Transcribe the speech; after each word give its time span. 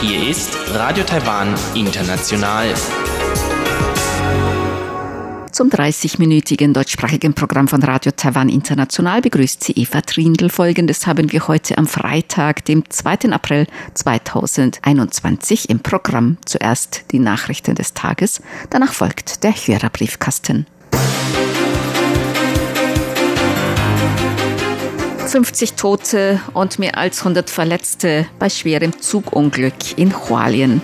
Hier 0.00 0.30
ist 0.30 0.56
Radio 0.72 1.04
Taiwan 1.04 1.54
International. 1.74 2.72
Zum 5.52 5.68
30-minütigen 5.68 6.72
deutschsprachigen 6.72 7.34
Programm 7.34 7.68
von 7.68 7.82
Radio 7.82 8.12
Taiwan 8.12 8.48
International 8.48 9.20
begrüßt 9.20 9.62
sie 9.62 9.72
Eva 9.72 10.00
Trindl. 10.00 10.48
Folgendes 10.48 11.06
haben 11.06 11.30
wir 11.30 11.46
heute 11.46 11.76
am 11.76 11.86
Freitag, 11.86 12.64
dem 12.64 12.88
2. 12.88 13.32
April 13.32 13.66
2021 13.92 15.68
im 15.68 15.80
Programm. 15.80 16.38
Zuerst 16.46 17.04
die 17.12 17.18
Nachrichten 17.18 17.74
des 17.74 17.92
Tages, 17.92 18.40
danach 18.70 18.94
folgt 18.94 19.44
der 19.44 19.52
Hörerbriefkasten. 19.52 20.66
50 25.26 25.72
Tote 25.74 26.40
und 26.52 26.78
mehr 26.78 26.96
als 26.96 27.18
100 27.18 27.50
Verletzte 27.50 28.26
bei 28.38 28.48
schwerem 28.48 29.00
Zugunglück 29.00 29.74
in 29.96 30.14
Hualien. 30.14 30.80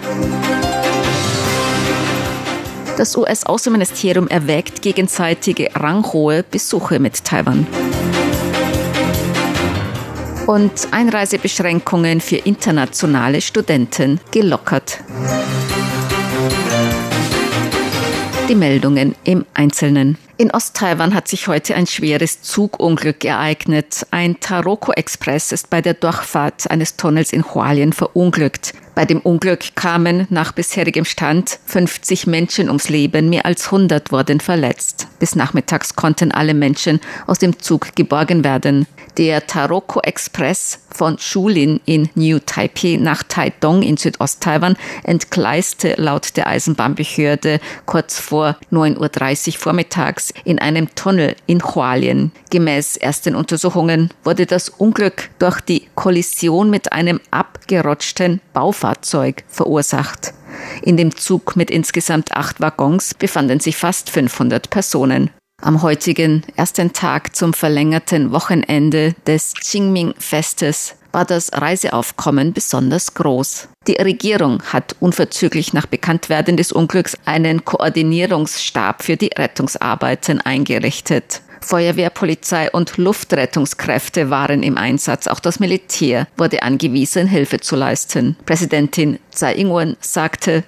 Das 2.96 3.16
US-Außenministerium 3.16 4.28
erwägt 4.28 4.82
gegenseitige 4.82 5.70
ranghohe 5.74 6.42
Besuche 6.42 6.98
mit 6.98 7.24
Taiwan. 7.24 7.66
Und 10.46 10.88
Einreisebeschränkungen 10.90 12.20
für 12.20 12.36
internationale 12.36 13.40
Studenten 13.40 14.20
gelockert. 14.32 14.98
Die 18.48 18.54
Meldungen 18.56 19.14
im 19.24 19.46
Einzelnen. 19.54 20.18
In 20.40 20.50
Osttaiwan 20.52 21.12
hat 21.12 21.28
sich 21.28 21.48
heute 21.48 21.74
ein 21.74 21.86
schweres 21.86 22.40
Zugunglück 22.40 23.26
ereignet. 23.26 24.06
Ein 24.10 24.40
Taroko 24.40 24.90
Express 24.90 25.52
ist 25.52 25.68
bei 25.68 25.82
der 25.82 25.92
Durchfahrt 25.92 26.70
eines 26.70 26.96
Tunnels 26.96 27.34
in 27.34 27.44
Hualien 27.44 27.92
verunglückt. 27.92 28.72
Bei 29.00 29.06
dem 29.06 29.22
Unglück 29.22 29.76
kamen 29.76 30.26
nach 30.28 30.52
bisherigem 30.52 31.06
Stand 31.06 31.58
50 31.64 32.26
Menschen 32.26 32.68
ums 32.68 32.90
Leben, 32.90 33.30
mehr 33.30 33.46
als 33.46 33.64
100 33.64 34.12
wurden 34.12 34.40
verletzt. 34.40 35.08
Bis 35.18 35.34
nachmittags 35.34 35.96
konnten 35.96 36.32
alle 36.32 36.52
Menschen 36.52 37.00
aus 37.26 37.38
dem 37.38 37.58
Zug 37.58 37.96
geborgen 37.96 38.44
werden. 38.44 38.86
Der 39.16 39.46
Taroko 39.46 40.00
Express 40.00 40.80
von 40.90 41.18
Shulin 41.18 41.80
in 41.84 42.10
New 42.14 42.38
Taipei 42.40 42.98
nach 43.00 43.22
Taidong 43.22 43.82
in 43.82 43.96
Südosttaiwan 43.96 44.76
entgleiste 45.02 45.94
laut 45.96 46.36
der 46.36 46.46
Eisenbahnbehörde 46.46 47.60
kurz 47.86 48.20
vor 48.20 48.56
9.30 48.70 49.48
Uhr 49.48 49.58
vormittags 49.58 50.32
in 50.44 50.58
einem 50.58 50.94
Tunnel 50.94 51.36
in 51.46 51.62
Hualien. 51.62 52.32
Gemäß 52.50 52.96
ersten 52.98 53.34
Untersuchungen 53.34 54.10
wurde 54.24 54.46
das 54.46 54.68
Unglück 54.68 55.30
durch 55.38 55.60
die 55.60 55.88
Kollision 55.94 56.70
mit 56.70 56.92
einem 56.92 57.20
abgerutschten 57.30 58.40
Baufahrzeug 58.52 58.89
verursacht. 59.48 60.34
In 60.82 60.96
dem 60.96 61.14
Zug 61.14 61.56
mit 61.56 61.70
insgesamt 61.70 62.32
acht 62.32 62.60
Waggons 62.60 63.14
befanden 63.14 63.60
sich 63.60 63.76
fast 63.76 64.10
500 64.10 64.70
Personen. 64.70 65.30
Am 65.62 65.82
heutigen 65.82 66.42
ersten 66.56 66.92
Tag 66.92 67.36
zum 67.36 67.52
verlängerten 67.52 68.32
Wochenende 68.32 69.14
des 69.26 69.52
Qingming-Festes 69.54 70.94
war 71.12 71.24
das 71.24 71.52
Reiseaufkommen 71.52 72.52
besonders 72.52 73.14
groß. 73.14 73.68
Die 73.86 73.94
Regierung 73.96 74.62
hat 74.62 74.96
unverzüglich 75.00 75.72
nach 75.72 75.86
Bekanntwerden 75.86 76.56
des 76.56 76.72
Unglücks 76.72 77.16
einen 77.24 77.64
Koordinierungsstab 77.64 79.02
für 79.02 79.16
die 79.16 79.30
Rettungsarbeiten 79.36 80.40
eingerichtet. 80.40 81.42
Feuerwehr, 81.60 82.10
Polizei 82.10 82.70
und 82.70 82.96
Luftrettungskräfte 82.96 84.30
waren 84.30 84.62
im 84.62 84.76
Einsatz. 84.76 85.26
Auch 85.26 85.40
das 85.40 85.60
Militär 85.60 86.26
wurde 86.36 86.62
angewiesen, 86.62 87.26
Hilfe 87.26 87.60
zu 87.60 87.76
leisten. 87.76 88.36
Präsidentin 88.46 89.18
Tsai 89.30 89.54
Ing-wen 89.54 89.96
sagte, 90.00 90.64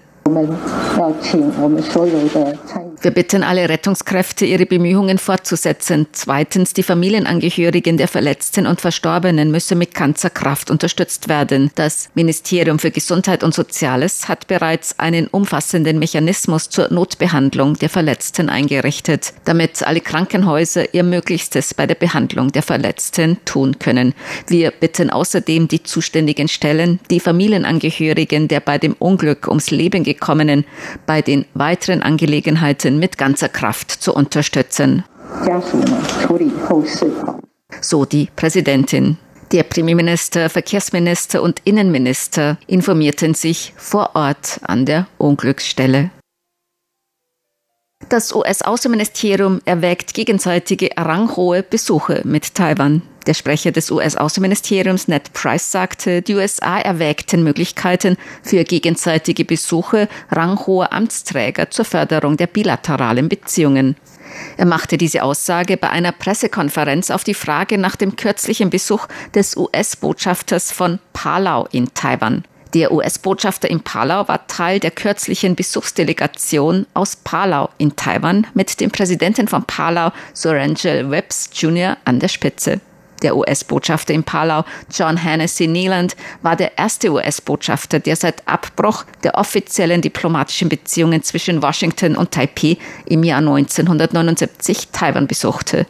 wir 3.05 3.11
bitten 3.11 3.43
alle 3.43 3.69
Rettungskräfte, 3.69 4.47
ihre 4.47 4.67
Bemühungen 4.67 5.19
fortzusetzen. 5.19 6.07
Zweitens, 6.13 6.73
die 6.73 6.83
Familienangehörigen 6.83 7.97
der 7.97 8.07
Verletzten 8.07 8.67
und 8.67 8.81
Verstorbenen 8.81 9.51
müssen 9.51 9.79
mit 9.79 9.95
ganzer 9.95 10.31
Kraft 10.31 10.71
unterstützt 10.71 11.29
werden. 11.29 11.71
Das 11.75 12.11
Ministerium 12.15 12.79
für 12.79 12.91
Gesundheit 12.91 13.43
und 13.43 13.55
Soziales 13.55 14.29
hat 14.29 14.47
bereits 14.47 14.99
einen 14.99 15.27
umfassenden 15.27 15.99
Mechanismus 15.99 16.69
zur 16.69 16.93
Notbehandlung 16.93 17.77
der 17.79 17.89
Verletzten 17.89 18.49
eingerichtet, 18.49 19.33
damit 19.45 19.83
alle 19.83 20.01
Krankenhäuser 20.01 20.95
ihr 20.95 21.03
Möglichstes 21.03 21.75
bei 21.75 21.87
der 21.87 21.97
Behandlung 21.97 22.53
der 22.53 22.63
Verletzten 22.63 23.39
tun 23.45 23.79
können. 23.79 24.15
Wir 24.47 24.71
bitten 24.71 25.11
außerdem 25.11 25.67
die 25.67 25.83
zuständigen 25.83 26.49
Stellen, 26.49 27.01
die 27.11 27.21
Familienangehörigen 27.21 28.49
der 28.49 28.61
bei 28.61 28.79
dem 28.79 28.95
Unglück 28.99 29.49
ums 29.49 29.71
Leben 29.71 30.05
gekommenen, 30.05 30.65
bei 31.07 31.23
den 31.23 31.47
weiteren 31.55 32.03
Angelegenheiten 32.03 32.92
Menschen 32.93 32.99
mit 32.99 33.19
ganzer 33.19 33.49
Kraft 33.49 33.91
zu 33.91 34.15
unterstützen. 34.15 35.05
So 37.81 38.05
die 38.05 38.29
Präsidentin. 38.37 39.19
Der 39.51 39.65
Premierminister, 39.65 40.49
Verkehrsminister 40.49 41.43
und 41.43 41.61
Innenminister 41.65 42.57
informierten 42.67 43.35
sich 43.35 43.75
vor 43.77 44.11
Ort 44.15 44.61
an 44.63 44.87
der 44.87 45.07
Unglücksstelle. 45.19 46.11
Das 48.09 48.35
US-Außenministerium 48.35 49.61
erwägt 49.65 50.15
gegenseitige 50.15 50.91
ranghohe 50.97 51.63
Besuche 51.63 52.23
mit 52.25 52.55
Taiwan. 52.55 53.03
Der 53.27 53.35
Sprecher 53.35 53.71
des 53.71 53.91
US-Außenministeriums 53.91 55.07
Ned 55.07 55.33
Price 55.33 55.71
sagte, 55.71 56.23
die 56.23 56.35
USA 56.35 56.81
erwägten 56.81 57.45
Möglichkeiten 57.45 58.17
für 58.43 58.65
gegenseitige 58.65 59.45
Besuche 59.45 60.09
ranghoher 60.31 60.93
Amtsträger 60.93 61.71
zur 61.71 61.85
Förderung 61.85 62.37
der 62.37 62.49
bilateralen 62.49 63.29
Beziehungen. 63.29 63.97
Er 64.57 64.67
machte 64.67 64.99
diese 64.99 65.23
Aussage 65.23 65.77
bei 65.77 65.91
einer 65.91 66.13
Pressekonferenz 66.13 67.11
auf 67.11 67.23
die 67.23 67.35
Frage 67.35 67.79
nach 67.79 67.97
dem 67.97 68.17
kürzlichen 68.17 68.71
Besuch 68.71 69.07
des 69.35 69.57
US-Botschafters 69.57 70.73
von 70.73 70.99
Palau 71.13 71.69
in 71.71 71.93
Taiwan. 71.95 72.45
Der 72.75 72.91
US-Botschafter 72.91 73.69
in 73.69 73.81
Palau 73.81 74.27
war 74.29 74.47
Teil 74.47 74.81
der 74.81 74.91
kürzlichen 74.91 75.55
Besuchsdelegation 75.55 76.87
aus 76.95 77.17
Palau 77.17 77.69
in 77.77 77.95
Taiwan 77.97 78.47
mit 78.55 78.81
dem 78.81 78.91
Präsidenten 78.91 79.47
von 79.47 79.65
Palau, 79.65 80.11
Sorangel 80.33 81.11
Webbs 81.11 81.51
Jr. 81.53 81.99
an 82.07 82.19
der 82.19 82.29
Spitze. 82.29 82.81
Der 83.23 83.37
US-Botschafter 83.37 84.15
in 84.15 84.25
Palau, 84.25 84.65
John 84.93 85.17
Hennessy 85.17 85.67
Neeland, 85.67 86.17
war 86.43 86.57
der 86.57 86.79
erste 86.79 87.11
US-Botschafter, 87.11 88.01
der 88.01 88.17
seit 88.17 88.47
Abbruch 88.47 89.05
der 89.23 89.37
offiziellen 89.37 90.03
diplomatischen 90.03 90.69
Beziehungen 90.69 91.23
zwischen 91.23 91.63
Washington 91.63 92.17
und 92.17 92.33
Taipei 92.33 92.77
im 93.07 93.23
Jahr 93.23 93.39
1979 93.39 94.89
Taiwan 94.93 95.27
besuchte. 95.27 95.87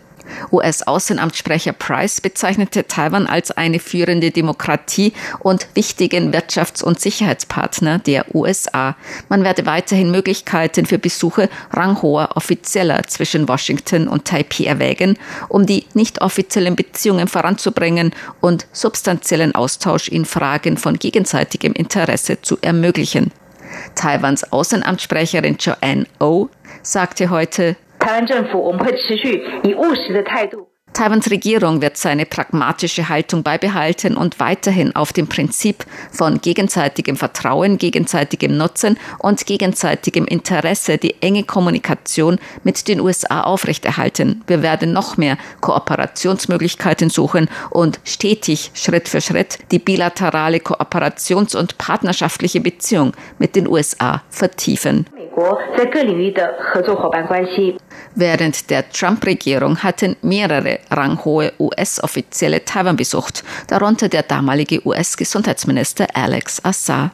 US-Außenamtssprecher 0.51 1.73
Price 1.73 2.21
bezeichnete 2.21 2.87
Taiwan 2.87 3.27
als 3.27 3.51
eine 3.51 3.79
führende 3.79 4.31
Demokratie 4.31 5.13
und 5.41 5.67
wichtigen 5.75 6.33
Wirtschafts- 6.33 6.83
und 6.83 7.01
Sicherheitspartner 7.01 7.99
der 7.99 8.35
USA. 8.35 8.97
Man 9.29 9.45
werde 9.45 9.67
weiterhin 9.67 10.11
Möglichkeiten 10.11 10.87
für 10.87 10.99
Besuche 10.99 11.49
ranghoher 11.73 12.37
Offizieller 12.37 13.03
zwischen 13.07 13.49
Washington 13.49 14.09
und 14.09 14.25
Taipei 14.25 14.65
erwägen, 14.65 15.19
um 15.49 15.67
die 15.67 15.87
nicht 15.95 16.21
offiziellen 16.21 16.77
Beziehungen 16.77 17.29
voranzubringen 17.29 18.13
und 18.41 18.67
substanziellen 18.73 19.55
Austausch 19.55 20.09
in 20.09 20.25
Fragen 20.25 20.77
von 20.77 20.99
gegenseitigem 20.99 21.73
Interesse 21.73 22.41
zu 22.43 22.59
ermöglichen. 22.61 23.33
Taiwans 23.95 24.53
Außenamtssprecherin 24.53 25.57
Joanne 25.59 26.07
O 26.21 26.49
sagte 26.83 27.31
heute, 27.31 27.77
Taiwans 30.93 31.31
Regierung 31.31 31.81
wird 31.81 31.97
seine 31.97 32.27
pragmatische 32.27 33.09
Haltung 33.09 33.43
beibehalten 33.43 34.17
und 34.17 34.41
weiterhin 34.41 34.95
auf 34.95 35.13
dem 35.13 35.27
Prinzip 35.27 35.87
von 36.11 36.41
gegenseitigem 36.41 37.17
Vertrauen, 37.17 37.79
gegenseitigem 37.79 38.57
Nutzen 38.57 38.99
und 39.19 39.47
gegenseitigem 39.47 40.27
Interesse 40.27 40.99
die 40.99 41.23
enge 41.23 41.45
Kommunikation 41.45 42.39
mit 42.63 42.89
den 42.89 43.01
USA 43.01 43.43
aufrechterhalten. 43.43 44.43
Wir 44.47 44.63
werden 44.63 44.93
noch 44.93 45.17
mehr 45.17 45.39
Kooperationsmöglichkeiten 45.61 47.09
suchen 47.09 47.49
und 47.71 48.01
stetig 48.05 48.71
Schritt 48.75 49.09
für 49.09 49.23
Schritt 49.23 49.59
die 49.71 49.79
bilaterale 49.79 50.59
Kooperations- 50.59 51.57
und 51.57 51.79
partnerschaftliche 51.79 52.61
Beziehung 52.61 53.13
mit 53.39 53.57
den 53.57 53.67
USA 53.67 54.23
vertiefen. 54.29 55.07
Während 58.15 58.71
der 58.71 58.91
Trump-Regierung 58.91 59.83
hatten 59.83 60.17
mehrere 60.23 60.79
ranghohe 60.91 61.53
US-Offizielle 61.59 62.65
Taiwan 62.65 62.97
besucht, 62.97 63.43
darunter 63.69 64.09
der 64.09 64.23
damalige 64.23 64.87
US-Gesundheitsminister 64.87 66.07
Alex 66.15 66.65
Assar. 66.65 67.13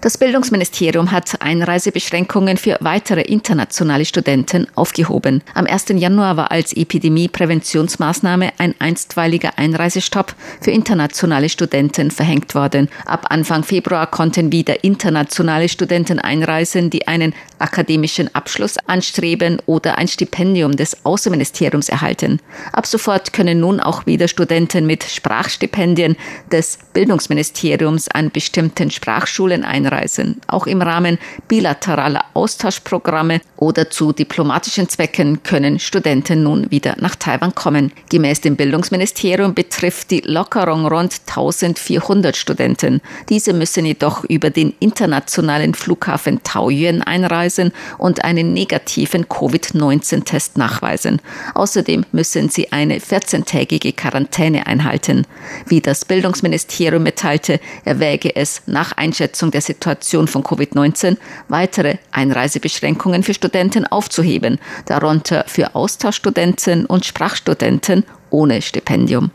Das 0.00 0.18
Bildungsministerium 0.18 1.12
hat 1.12 1.40
Einreisebeschränkungen 1.40 2.56
für 2.56 2.76
weitere 2.80 3.22
internationale 3.22 4.04
Studenten 4.04 4.66
aufgehoben. 4.74 5.42
Am 5.54 5.66
1. 5.66 5.86
Januar 5.90 6.36
war 6.36 6.50
als 6.50 6.72
Epidemie-Präventionsmaßnahme 6.72 8.52
ein 8.58 8.74
einstweiliger 8.78 9.56
Einreisestopp 9.56 10.34
für 10.60 10.72
internationale 10.72 11.48
Studenten 11.48 12.10
verhängt 12.10 12.54
worden. 12.54 12.88
Ab 13.06 13.26
Anfang 13.30 13.62
Februar 13.62 14.06
konnten 14.06 14.52
wieder 14.52 14.84
internationale 14.84 15.68
Studenten 15.68 16.18
einreisen, 16.18 16.90
die 16.90 17.06
einen 17.08 17.34
akademischen 17.64 18.32
Abschluss 18.34 18.76
anstreben 18.86 19.60
oder 19.64 19.96
ein 19.96 20.06
Stipendium 20.06 20.76
des 20.76 21.04
Außenministeriums 21.04 21.88
erhalten. 21.88 22.40
Ab 22.72 22.86
sofort 22.86 23.32
können 23.32 23.58
nun 23.58 23.80
auch 23.80 24.04
wieder 24.04 24.28
Studenten 24.28 24.86
mit 24.86 25.02
Sprachstipendien 25.02 26.16
des 26.52 26.78
Bildungsministeriums 26.92 28.08
an 28.08 28.30
bestimmten 28.30 28.90
Sprachschulen 28.90 29.64
einreisen. 29.64 30.40
Auch 30.46 30.66
im 30.66 30.82
Rahmen 30.82 31.18
bilateraler 31.48 32.26
Austauschprogramme 32.34 33.40
oder 33.56 33.90
zu 33.90 34.12
diplomatischen 34.12 34.90
Zwecken 34.90 35.42
können 35.42 35.78
Studenten 35.78 36.42
nun 36.42 36.70
wieder 36.70 36.96
nach 37.00 37.16
Taiwan 37.16 37.54
kommen. 37.54 37.92
Gemäß 38.10 38.42
dem 38.42 38.56
Bildungsministerium 38.56 39.54
betrifft 39.54 40.10
die 40.10 40.20
Lockerung 40.20 40.86
rund 40.86 41.18
1400 41.26 42.36
Studenten. 42.36 43.00
Diese 43.30 43.54
müssen 43.54 43.86
jedoch 43.86 44.24
über 44.24 44.50
den 44.50 44.74
internationalen 44.80 45.72
Flughafen 45.72 46.42
Taoyuan 46.42 47.00
einreisen 47.00 47.53
und 47.98 48.24
einen 48.24 48.52
negativen 48.52 49.28
Covid-19-Test 49.28 50.58
nachweisen. 50.58 51.20
Außerdem 51.54 52.04
müssen 52.12 52.48
sie 52.48 52.72
eine 52.72 52.98
14-tägige 52.98 53.94
Quarantäne 53.94 54.66
einhalten. 54.66 55.26
Wie 55.66 55.80
das 55.80 56.04
Bildungsministerium 56.04 57.02
mitteilte, 57.02 57.60
erwäge 57.84 58.34
es 58.34 58.62
nach 58.66 58.92
Einschätzung 58.92 59.50
der 59.50 59.60
Situation 59.60 60.28
von 60.28 60.42
Covid-19 60.42 61.16
weitere 61.48 61.98
Einreisebeschränkungen 62.12 63.22
für 63.22 63.34
Studenten 63.34 63.86
aufzuheben, 63.86 64.58
darunter 64.86 65.44
für 65.46 65.74
Austauschstudenten 65.74 66.86
und 66.86 67.04
Sprachstudenten 67.04 68.04
ohne 68.30 68.62
Stipendium. 68.62 69.30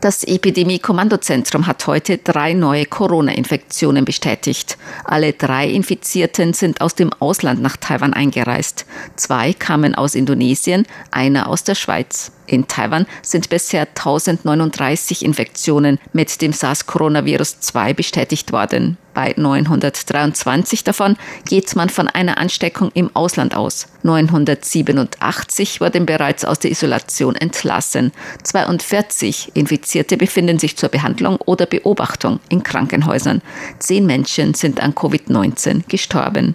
Das 0.00 0.24
Epidemie-Kommandozentrum 0.24 1.66
hat 1.66 1.86
heute 1.86 2.18
drei 2.18 2.52
neue 2.52 2.86
Corona-Infektionen 2.86 4.04
bestätigt. 4.04 4.78
Alle 5.04 5.32
drei 5.32 5.68
Infizierten 5.68 6.52
sind 6.52 6.80
aus 6.80 6.94
dem 6.94 7.12
Ausland 7.14 7.62
nach 7.62 7.76
Taiwan 7.76 8.12
eingereist. 8.12 8.84
Zwei 9.16 9.52
kamen 9.52 9.94
aus 9.94 10.14
Indonesien, 10.14 10.86
einer 11.10 11.48
aus 11.48 11.64
der 11.64 11.74
Schweiz. 11.74 12.32
In 12.46 12.68
Taiwan 12.68 13.06
sind 13.22 13.48
bisher 13.48 13.82
1039 13.88 15.24
Infektionen 15.24 15.98
mit 16.12 16.40
dem 16.40 16.52
SARS-Coronavirus-2 16.52 17.94
bestätigt 17.94 18.52
worden. 18.52 18.96
Bei 19.14 19.32
923 19.34 20.84
davon 20.84 21.16
geht 21.48 21.74
man 21.74 21.88
von 21.88 22.06
einer 22.06 22.36
Ansteckung 22.36 22.90
im 22.92 23.10
Ausland 23.16 23.56
aus. 23.56 23.86
987 24.02 25.80
wurden 25.80 26.04
bereits 26.04 26.44
aus 26.44 26.58
der 26.58 26.70
Isolation 26.70 27.34
entlassen. 27.34 28.12
42 28.42 29.52
Infizierte 29.54 30.18
befinden 30.18 30.58
sich 30.58 30.76
zur 30.76 30.90
Behandlung 30.90 31.36
oder 31.36 31.64
Beobachtung 31.64 32.40
in 32.50 32.62
Krankenhäusern. 32.62 33.40
Zehn 33.78 34.04
Menschen 34.04 34.52
sind 34.52 34.80
an 34.80 34.92
Covid-19 34.92 35.88
gestorben. 35.88 36.54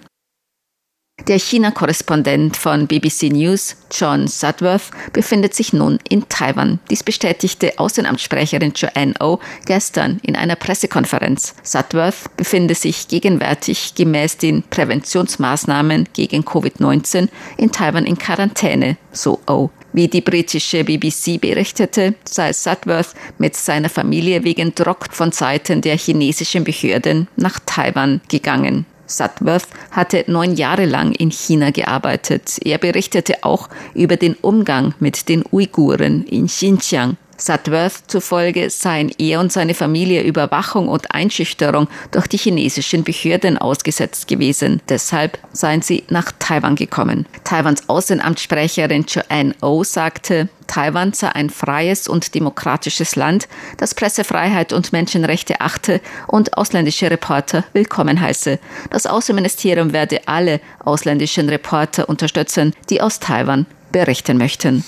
Der 1.28 1.38
China-Korrespondent 1.38 2.56
von 2.56 2.88
BBC 2.88 3.30
News, 3.30 3.76
John 3.92 4.26
Sudworth, 4.26 4.90
befindet 5.12 5.54
sich 5.54 5.72
nun 5.72 6.00
in 6.08 6.28
Taiwan. 6.28 6.80
Dies 6.90 7.04
bestätigte 7.04 7.78
Außenamtssprecherin 7.78 8.72
Joanne 8.74 9.14
O 9.20 9.38
gestern 9.64 10.18
in 10.24 10.34
einer 10.34 10.56
Pressekonferenz. 10.56 11.54
Sudworth 11.62 12.36
befinde 12.36 12.74
sich 12.74 13.06
gegenwärtig 13.06 13.94
gemäß 13.94 14.38
den 14.38 14.64
Präventionsmaßnahmen 14.64 16.08
gegen 16.12 16.42
Covid-19 16.42 17.28
in 17.56 17.70
Taiwan 17.70 18.04
in 18.04 18.18
Quarantäne, 18.18 18.96
so 19.12 19.38
O. 19.46 19.70
Wie 19.92 20.08
die 20.08 20.22
britische 20.22 20.82
BBC 20.82 21.40
berichtete, 21.40 22.14
sei 22.24 22.52
Sudworth 22.52 23.14
mit 23.38 23.54
seiner 23.54 23.90
Familie 23.90 24.42
wegen 24.42 24.74
Druck 24.74 25.06
von 25.12 25.30
Seiten 25.30 25.82
der 25.82 25.98
chinesischen 25.98 26.64
Behörden 26.64 27.28
nach 27.36 27.60
Taiwan 27.64 28.22
gegangen. 28.28 28.86
Sudworth 29.16 29.68
hatte 29.90 30.24
neun 30.26 30.54
Jahre 30.54 30.86
lang 30.86 31.12
in 31.12 31.30
China 31.30 31.70
gearbeitet. 31.70 32.58
Er 32.64 32.78
berichtete 32.78 33.44
auch 33.44 33.68
über 33.94 34.16
den 34.16 34.34
Umgang 34.34 34.94
mit 34.98 35.28
den 35.28 35.44
Uiguren 35.52 36.24
in 36.24 36.46
Xinjiang. 36.46 37.16
Sudworth 37.36 38.04
zufolge 38.06 38.70
seien 38.70 39.10
er 39.18 39.40
und 39.40 39.52
seine 39.52 39.74
Familie 39.74 40.22
Überwachung 40.22 40.88
und 40.88 41.14
Einschüchterung 41.14 41.88
durch 42.10 42.26
die 42.26 42.36
chinesischen 42.36 43.04
Behörden 43.04 43.58
ausgesetzt 43.58 44.28
gewesen. 44.28 44.80
Deshalb 44.88 45.38
seien 45.52 45.82
sie 45.82 46.04
nach 46.08 46.32
Taiwan 46.38 46.76
gekommen. 46.76 47.26
Taiwans 47.44 47.88
Außenamtssprecherin 47.88 49.06
Joanne 49.08 49.54
O 49.60 49.78
oh 49.78 49.84
sagte, 49.84 50.48
Taiwan 50.66 51.12
sei 51.12 51.28
ein 51.28 51.50
freies 51.50 52.08
und 52.08 52.34
demokratisches 52.34 53.16
Land, 53.16 53.48
das 53.76 53.94
Pressefreiheit 53.94 54.72
und 54.72 54.92
Menschenrechte 54.92 55.60
achte 55.60 56.00
und 56.26 56.56
ausländische 56.56 57.10
Reporter 57.10 57.64
willkommen 57.72 58.20
heiße. 58.20 58.58
Das 58.90 59.06
Außenministerium 59.06 59.92
werde 59.92 60.26
alle 60.26 60.60
ausländischen 60.84 61.48
Reporter 61.48 62.08
unterstützen, 62.08 62.72
die 62.88 63.02
aus 63.02 63.20
Taiwan 63.20 63.66
berichten 63.92 64.38
möchten. 64.38 64.84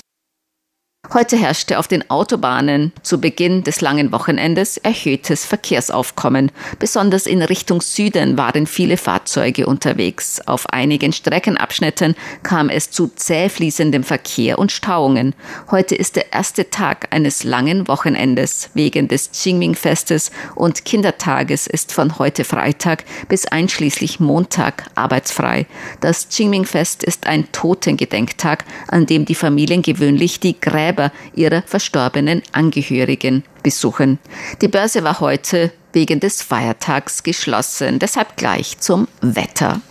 Heute 1.13 1.37
herrschte 1.37 1.77
auf 1.77 1.87
den 1.87 2.09
Autobahnen 2.09 2.91
zu 3.03 3.21
Beginn 3.21 3.63
des 3.63 3.81
langen 3.81 4.11
Wochenendes 4.11 4.77
erhöhtes 4.77 5.45
Verkehrsaufkommen. 5.45 6.51
Besonders 6.79 7.27
in 7.27 7.41
Richtung 7.41 7.81
Süden 7.81 8.37
waren 8.37 8.65
viele 8.65 8.97
Fahrzeuge 8.97 9.67
unterwegs. 9.67 10.41
Auf 10.45 10.67
einigen 10.69 11.13
Streckenabschnitten 11.13 12.15
kam 12.43 12.69
es 12.69 12.89
zu 12.89 13.07
zäh 13.07 13.49
fließendem 13.49 14.03
Verkehr 14.03 14.57
und 14.57 14.71
Stauungen. 14.71 15.35
Heute 15.69 15.95
ist 15.95 16.15
der 16.15 16.33
erste 16.33 16.69
Tag 16.69 17.07
eines 17.11 17.43
langen 17.43 17.87
Wochenendes. 17.87 18.69
Wegen 18.73 19.07
des 19.07 19.29
Qingming-Festes 19.31 20.31
und 20.55 20.85
Kindertages 20.85 21.67
ist 21.67 21.91
von 21.91 22.17
heute 22.17 22.43
Freitag 22.43 23.05
bis 23.29 23.45
einschließlich 23.45 24.19
Montag 24.19 24.85
arbeitsfrei. 24.95 25.67
Das 26.01 26.29
Qingming-Fest 26.29 27.03
ist 27.03 27.27
ein 27.27 27.51
Totengedenktag, 27.51 28.65
an 28.87 29.05
dem 29.05 29.25
die 29.25 29.35
Familien 29.35 29.83
gewöhnlich 29.83 30.39
die 30.39 30.59
Gräber 30.59 30.94
Gräber 30.95 31.11
ihrer 31.33 31.61
verstorbenen 31.63 32.41
Angehörigen 32.51 33.43
besuchen. 33.63 34.19
Die 34.61 34.67
Börse 34.67 35.03
war 35.03 35.19
heute 35.19 35.71
wegen 35.93 36.19
des 36.19 36.41
Feiertags 36.41 37.23
geschlossen. 37.23 37.99
Deshalb 37.99 38.37
gleich 38.37 38.79
zum 38.79 39.07
Wetter. 39.21 39.81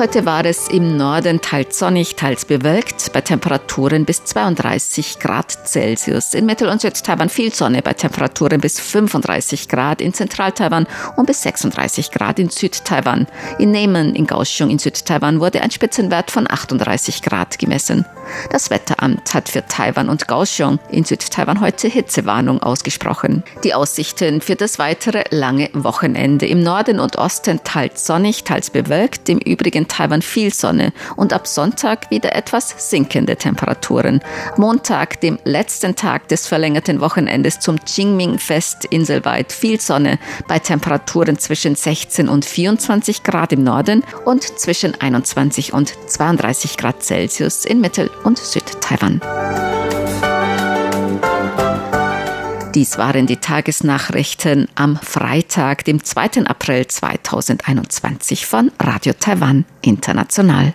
Heute 0.00 0.24
war 0.24 0.46
es 0.46 0.68
im 0.68 0.96
Norden 0.96 1.42
teils 1.42 1.78
sonnig, 1.78 2.16
teils 2.16 2.46
bewölkt, 2.46 3.12
bei 3.12 3.20
Temperaturen 3.20 4.06
bis 4.06 4.24
32 4.24 5.18
Grad 5.18 5.68
Celsius. 5.68 6.32
In 6.32 6.46
Mittel- 6.46 6.70
und 6.70 6.80
Südtaiwan 6.80 7.28
viel 7.28 7.52
Sonne 7.52 7.82
bei 7.82 7.92
Temperaturen 7.92 8.62
bis 8.62 8.80
35 8.80 9.68
Grad, 9.68 10.00
in 10.00 10.14
Zentral-Taiwan 10.14 10.86
und 11.16 11.26
bis 11.26 11.42
36 11.42 12.12
Grad 12.12 12.38
in 12.38 12.48
Südtaiwan. 12.48 13.26
In 13.58 13.72
Nemen 13.72 14.14
in 14.14 14.26
Kaohsiung 14.26 14.70
in 14.70 14.78
Südtaiwan 14.78 15.38
wurde 15.38 15.60
ein 15.60 15.70
Spitzenwert 15.70 16.30
von 16.30 16.50
38 16.50 17.20
Grad 17.20 17.58
gemessen. 17.58 18.06
Das 18.50 18.70
Wetteramt 18.70 19.34
hat 19.34 19.50
für 19.50 19.66
Taiwan 19.66 20.08
und 20.08 20.26
Kaohsiung 20.26 20.78
in 20.90 21.04
Südtaiwan 21.04 21.60
heute 21.60 21.88
Hitzewarnung 21.88 22.62
ausgesprochen. 22.62 23.42
Die 23.64 23.74
Aussichten 23.74 24.40
für 24.40 24.56
das 24.56 24.78
weitere 24.78 25.24
lange 25.28 25.68
Wochenende. 25.74 26.46
Im 26.46 26.62
Norden 26.62 27.00
und 27.00 27.16
Osten 27.16 27.60
teils 27.64 28.06
sonnig, 28.06 28.44
teils 28.44 28.70
bewölkt, 28.70 29.28
im 29.28 29.38
übrigen 29.38 29.88
Taiwan 29.90 30.22
viel 30.22 30.54
Sonne 30.54 30.92
und 31.16 31.32
ab 31.32 31.46
Sonntag 31.46 32.10
wieder 32.10 32.34
etwas 32.34 32.90
sinkende 32.90 33.36
Temperaturen. 33.36 34.20
Montag, 34.56 35.20
dem 35.20 35.38
letzten 35.44 35.96
Tag 35.96 36.28
des 36.28 36.46
verlängerten 36.46 37.00
Wochenendes 37.00 37.60
zum 37.60 37.78
Qingming-Fest 37.84 38.86
inselweit 38.86 39.52
viel 39.52 39.80
Sonne 39.80 40.18
bei 40.48 40.58
Temperaturen 40.58 41.38
zwischen 41.38 41.74
16 41.74 42.28
und 42.28 42.44
24 42.44 43.22
Grad 43.22 43.52
im 43.52 43.64
Norden 43.64 44.04
und 44.24 44.58
zwischen 44.58 44.98
21 44.98 45.72
und 45.72 45.92
32 46.06 46.76
Grad 46.76 47.02
Celsius 47.02 47.64
in 47.64 47.80
Mittel- 47.80 48.10
und 48.24 48.38
Südtaiwan. 48.38 49.20
Dies 52.80 52.96
waren 52.96 53.26
die 53.26 53.36
Tagesnachrichten 53.36 54.66
am 54.74 54.96
Freitag, 54.96 55.84
dem 55.84 56.02
2. 56.02 56.46
April 56.46 56.86
2021 56.86 58.46
von 58.46 58.72
Radio 58.80 59.12
Taiwan 59.12 59.66
International. 59.82 60.72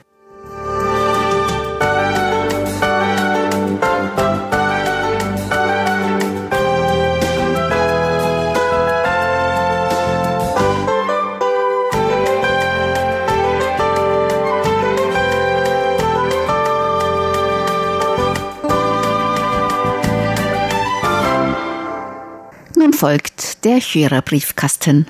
Folgt 22.95 23.65
der 23.65 23.79
Hörerbriefkasten. 23.79 25.05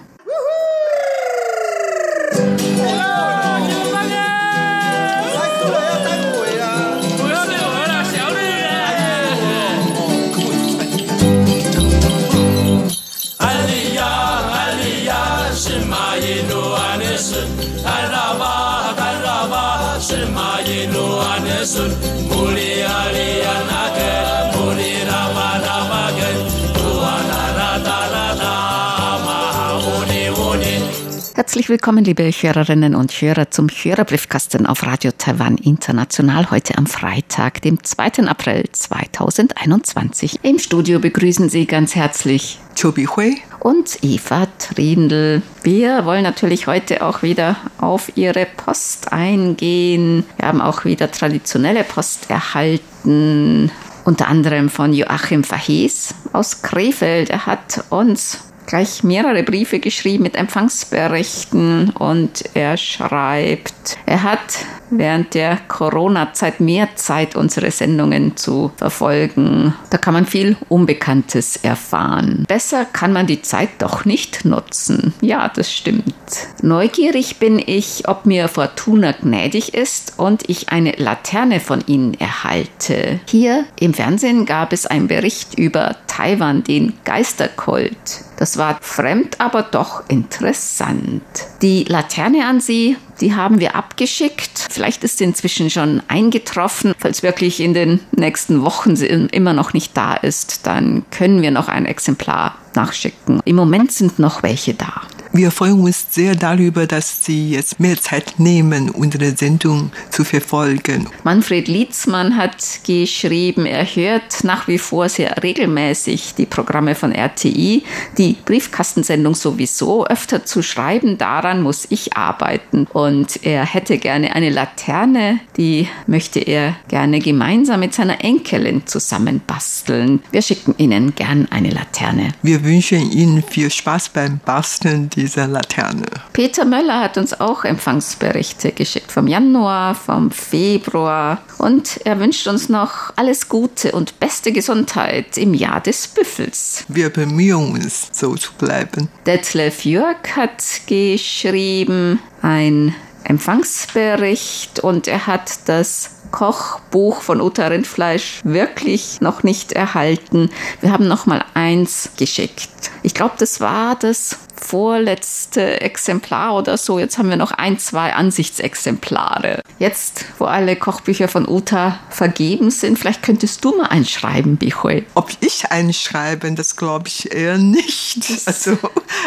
Herzlich 31.55 31.69
willkommen, 31.69 32.03
liebe 32.03 32.29
Hörerinnen 32.29 32.95
und 32.95 33.13
Hörer, 33.13 33.49
zum 33.49 33.69
Hörerbriefkasten 33.69 34.65
auf 34.65 34.85
Radio 34.85 35.11
Taiwan 35.17 35.57
International 35.57 36.51
heute 36.51 36.77
am 36.77 36.85
Freitag, 36.85 37.61
dem 37.61 37.81
2. 37.81 38.27
April 38.27 38.65
2021. 38.73 40.39
Im 40.43 40.59
Studio 40.59 40.99
begrüßen 40.99 41.47
Sie 41.47 41.65
ganz 41.65 41.95
herzlich 41.95 42.59
Chobi 42.77 43.05
Hui 43.05 43.37
und 43.61 43.99
Eva 44.03 44.49
Trindl. 44.59 45.43
Wir 45.63 46.03
wollen 46.03 46.23
natürlich 46.23 46.67
heute 46.67 47.01
auch 47.01 47.23
wieder 47.23 47.55
auf 47.77 48.11
Ihre 48.17 48.45
Post 48.57 49.13
eingehen. 49.13 50.25
Wir 50.35 50.49
haben 50.49 50.59
auch 50.59 50.83
wieder 50.83 51.09
traditionelle 51.09 51.85
Post 51.85 52.29
erhalten 52.29 53.71
unter 54.03 54.27
anderem 54.27 54.67
von 54.69 54.91
Joachim 54.91 55.45
Verhees 55.45 56.15
aus 56.33 56.61
Krefeld. 56.63 57.29
Er 57.29 57.45
hat 57.45 57.85
uns 57.91 58.39
gleich 58.65 59.03
mehrere 59.03 59.43
Briefe 59.43 59.79
geschrieben 59.79 60.23
mit 60.23 60.35
Empfangsberichten 60.35 61.91
und 61.91 62.43
er 62.53 62.77
schreibt, 62.77 63.97
er 64.05 64.23
hat 64.23 64.65
während 64.89 65.33
der 65.33 65.57
Corona-Zeit 65.67 66.59
mehr 66.59 66.95
Zeit, 66.95 67.35
unsere 67.35 67.71
Sendungen 67.71 68.37
zu 68.37 68.71
verfolgen. 68.77 69.73
Da 69.89 69.97
kann 69.97 70.13
man 70.13 70.25
viel 70.25 70.55
Unbekanntes 70.69 71.57
erfahren. 71.57 72.45
Besser 72.47 72.85
kann 72.85 73.13
man 73.13 73.27
die 73.27 73.41
Zeit 73.41 73.69
doch 73.79 74.05
nicht 74.05 74.45
nutzen. 74.45 75.13
Ja, 75.21 75.49
das 75.49 75.73
stimmt. 75.73 76.13
Neugierig 76.61 77.37
bin 77.37 77.59
ich, 77.59 78.07
ob 78.07 78.25
mir 78.25 78.47
Fortuna 78.47 79.11
gnädig 79.13 79.73
ist 79.73 80.13
und 80.17 80.49
ich 80.49 80.69
eine 80.69 80.91
Laterne 80.91 81.59
von 81.59 81.83
ihnen 81.87 82.13
erhalte. 82.15 83.19
Hier 83.27 83.65
im 83.79 83.93
Fernsehen 83.93 84.45
gab 84.45 84.73
es 84.73 84.85
einen 84.85 85.07
Bericht 85.07 85.57
über 85.57 85.95
Taiwan, 86.15 86.63
den 86.63 86.93
Geisterkult. 87.03 87.95
Das 88.37 88.57
war 88.57 88.77
fremd, 88.81 89.41
aber 89.41 89.63
doch 89.63 90.03
interessant. 90.07 91.23
Die 91.61 91.83
Laterne 91.83 92.45
an 92.47 92.61
sie 92.61 92.95
die 93.21 93.33
haben 93.33 93.59
wir 93.59 93.75
abgeschickt. 93.75 94.67
Vielleicht 94.69 95.03
ist 95.03 95.17
sie 95.17 95.23
inzwischen 95.23 95.69
schon 95.69 96.01
eingetroffen. 96.07 96.93
Falls 96.97 97.23
wirklich 97.23 97.59
in 97.59 97.73
den 97.73 97.99
nächsten 98.11 98.63
Wochen 98.63 98.95
sie 98.95 99.07
immer 99.07 99.53
noch 99.53 99.73
nicht 99.73 99.95
da 99.95 100.15
ist, 100.15 100.67
dann 100.67 101.05
können 101.11 101.41
wir 101.41 101.51
noch 101.51 101.67
ein 101.67 101.85
Exemplar 101.85 102.55
nachschicken. 102.73 103.41
Im 103.45 103.55
Moment 103.55 103.91
sind 103.91 104.19
noch 104.19 104.43
welche 104.43 104.73
da. 104.73 105.01
Wir 105.37 105.51
freuen 105.51 105.81
uns 105.81 106.07
sehr 106.11 106.33
darüber, 106.33 106.87
dass 106.87 107.25
Sie 107.25 107.49
jetzt 107.49 107.77
mehr 107.77 107.99
Zeit 107.99 108.35
nehmen, 108.37 108.89
unsere 108.89 109.35
Sendung 109.35 109.91
zu 110.09 110.23
verfolgen. 110.23 111.09
Manfred 111.25 111.67
Lietzmann 111.67 112.37
hat 112.37 112.55
geschrieben, 112.85 113.65
er 113.65 113.83
hört 113.83 114.45
nach 114.45 114.69
wie 114.69 114.77
vor 114.77 115.09
sehr 115.09 115.43
regelmäßig 115.43 116.35
die 116.35 116.45
Programme 116.45 116.95
von 116.95 117.11
RTI. 117.11 117.83
Die 118.17 118.37
Briefkastensendung 118.45 119.35
sowieso 119.35 120.05
öfter 120.05 120.45
zu 120.45 120.61
schreiben, 120.61 121.17
daran 121.17 121.61
muss 121.61 121.85
ich 121.89 122.15
arbeiten. 122.15 122.87
Und 122.93 123.43
er 123.43 123.65
hätte 123.65 123.97
gerne 123.97 124.33
eine 124.37 124.49
Laterne, 124.49 125.41
die 125.57 125.89
möchte 126.07 126.39
er 126.39 126.77
gerne 126.87 127.19
gemeinsam 127.19 127.81
mit 127.81 127.93
seiner 127.93 128.23
Enkelin 128.23 128.87
zusammenbasteln. 128.87 130.21
Wir 130.31 130.41
schicken 130.41 130.75
Ihnen 130.77 131.13
gern 131.13 131.49
eine 131.51 131.71
Laterne. 131.71 132.29
Wir 132.41 132.63
wünschen 132.63 133.11
Ihnen 133.11 133.43
viel 133.43 133.69
Spaß 133.69 134.07
beim 134.07 134.39
Basteln 134.39 135.09
dieser 135.25 135.47
Laterne. 135.47 136.05
Peter 136.33 136.65
Möller 136.65 137.01
hat 137.01 137.17
uns 137.17 137.39
auch 137.39 137.65
Empfangsberichte 137.65 138.71
geschickt 138.71 139.11
vom 139.11 139.27
Januar, 139.27 139.95
vom 139.95 140.29
Februar 140.29 141.41
und 141.57 141.99
er 142.05 142.19
wünscht 142.19 142.47
uns 142.47 142.69
noch 142.69 143.11
alles 143.15 143.49
Gute 143.49 143.91
und 143.91 144.19
beste 144.19 144.51
Gesundheit 144.51 145.37
im 145.37 145.53
Jahr 145.53 145.81
des 145.81 146.07
Büffels. 146.07 146.85
Wir 146.87 147.09
bemühen 147.09 147.71
uns, 147.71 148.09
so 148.11 148.35
zu 148.35 148.53
bleiben. 148.53 149.09
Detlef 149.25 149.83
Jörg 149.83 150.35
hat 150.35 150.63
geschrieben 150.85 152.19
ein 152.41 152.93
Empfangsbericht 153.23 154.81
und 154.81 155.07
er 155.07 155.25
hat 155.25 155.67
das 155.67 156.11
Kochbuch 156.31 157.21
von 157.21 157.41
Uta 157.41 157.67
Rindfleisch 157.67 158.41
wirklich 158.43 159.21
noch 159.21 159.43
nicht 159.43 159.71
erhalten. 159.71 160.49
Wir 160.81 160.91
haben 160.91 161.07
noch 161.07 161.25
mal 161.25 161.43
eins 161.53 162.09
geschickt. 162.17 162.91
Ich 163.03 163.13
glaube, 163.13 163.35
das 163.39 163.61
war 163.61 163.95
das 163.95 164.37
vorletzte 164.55 165.81
Exemplar 165.81 166.55
oder 166.55 166.77
so. 166.77 166.99
Jetzt 166.99 167.17
haben 167.17 167.29
wir 167.29 167.37
noch 167.37 167.51
ein, 167.51 167.79
zwei 167.79 168.13
Ansichtsexemplare. 168.13 169.61
Jetzt, 169.79 170.25
wo 170.37 170.45
alle 170.45 170.75
Kochbücher 170.75 171.27
von 171.27 171.47
Uta 171.47 171.99
vergeben 172.09 172.71
sind, 172.71 172.97
vielleicht 172.97 173.23
könntest 173.23 173.63
du 173.65 173.75
mal 173.75 173.87
einschreiben, 173.87 174.57
Bichoy. 174.57 175.05
Ob 175.15 175.31
ich 175.41 175.71
einschreiben, 175.71 176.55
das 176.55 176.75
glaube 176.75 177.07
ich 177.07 177.33
eher 177.33 177.57
nicht. 177.57 178.25
Also 178.45 178.77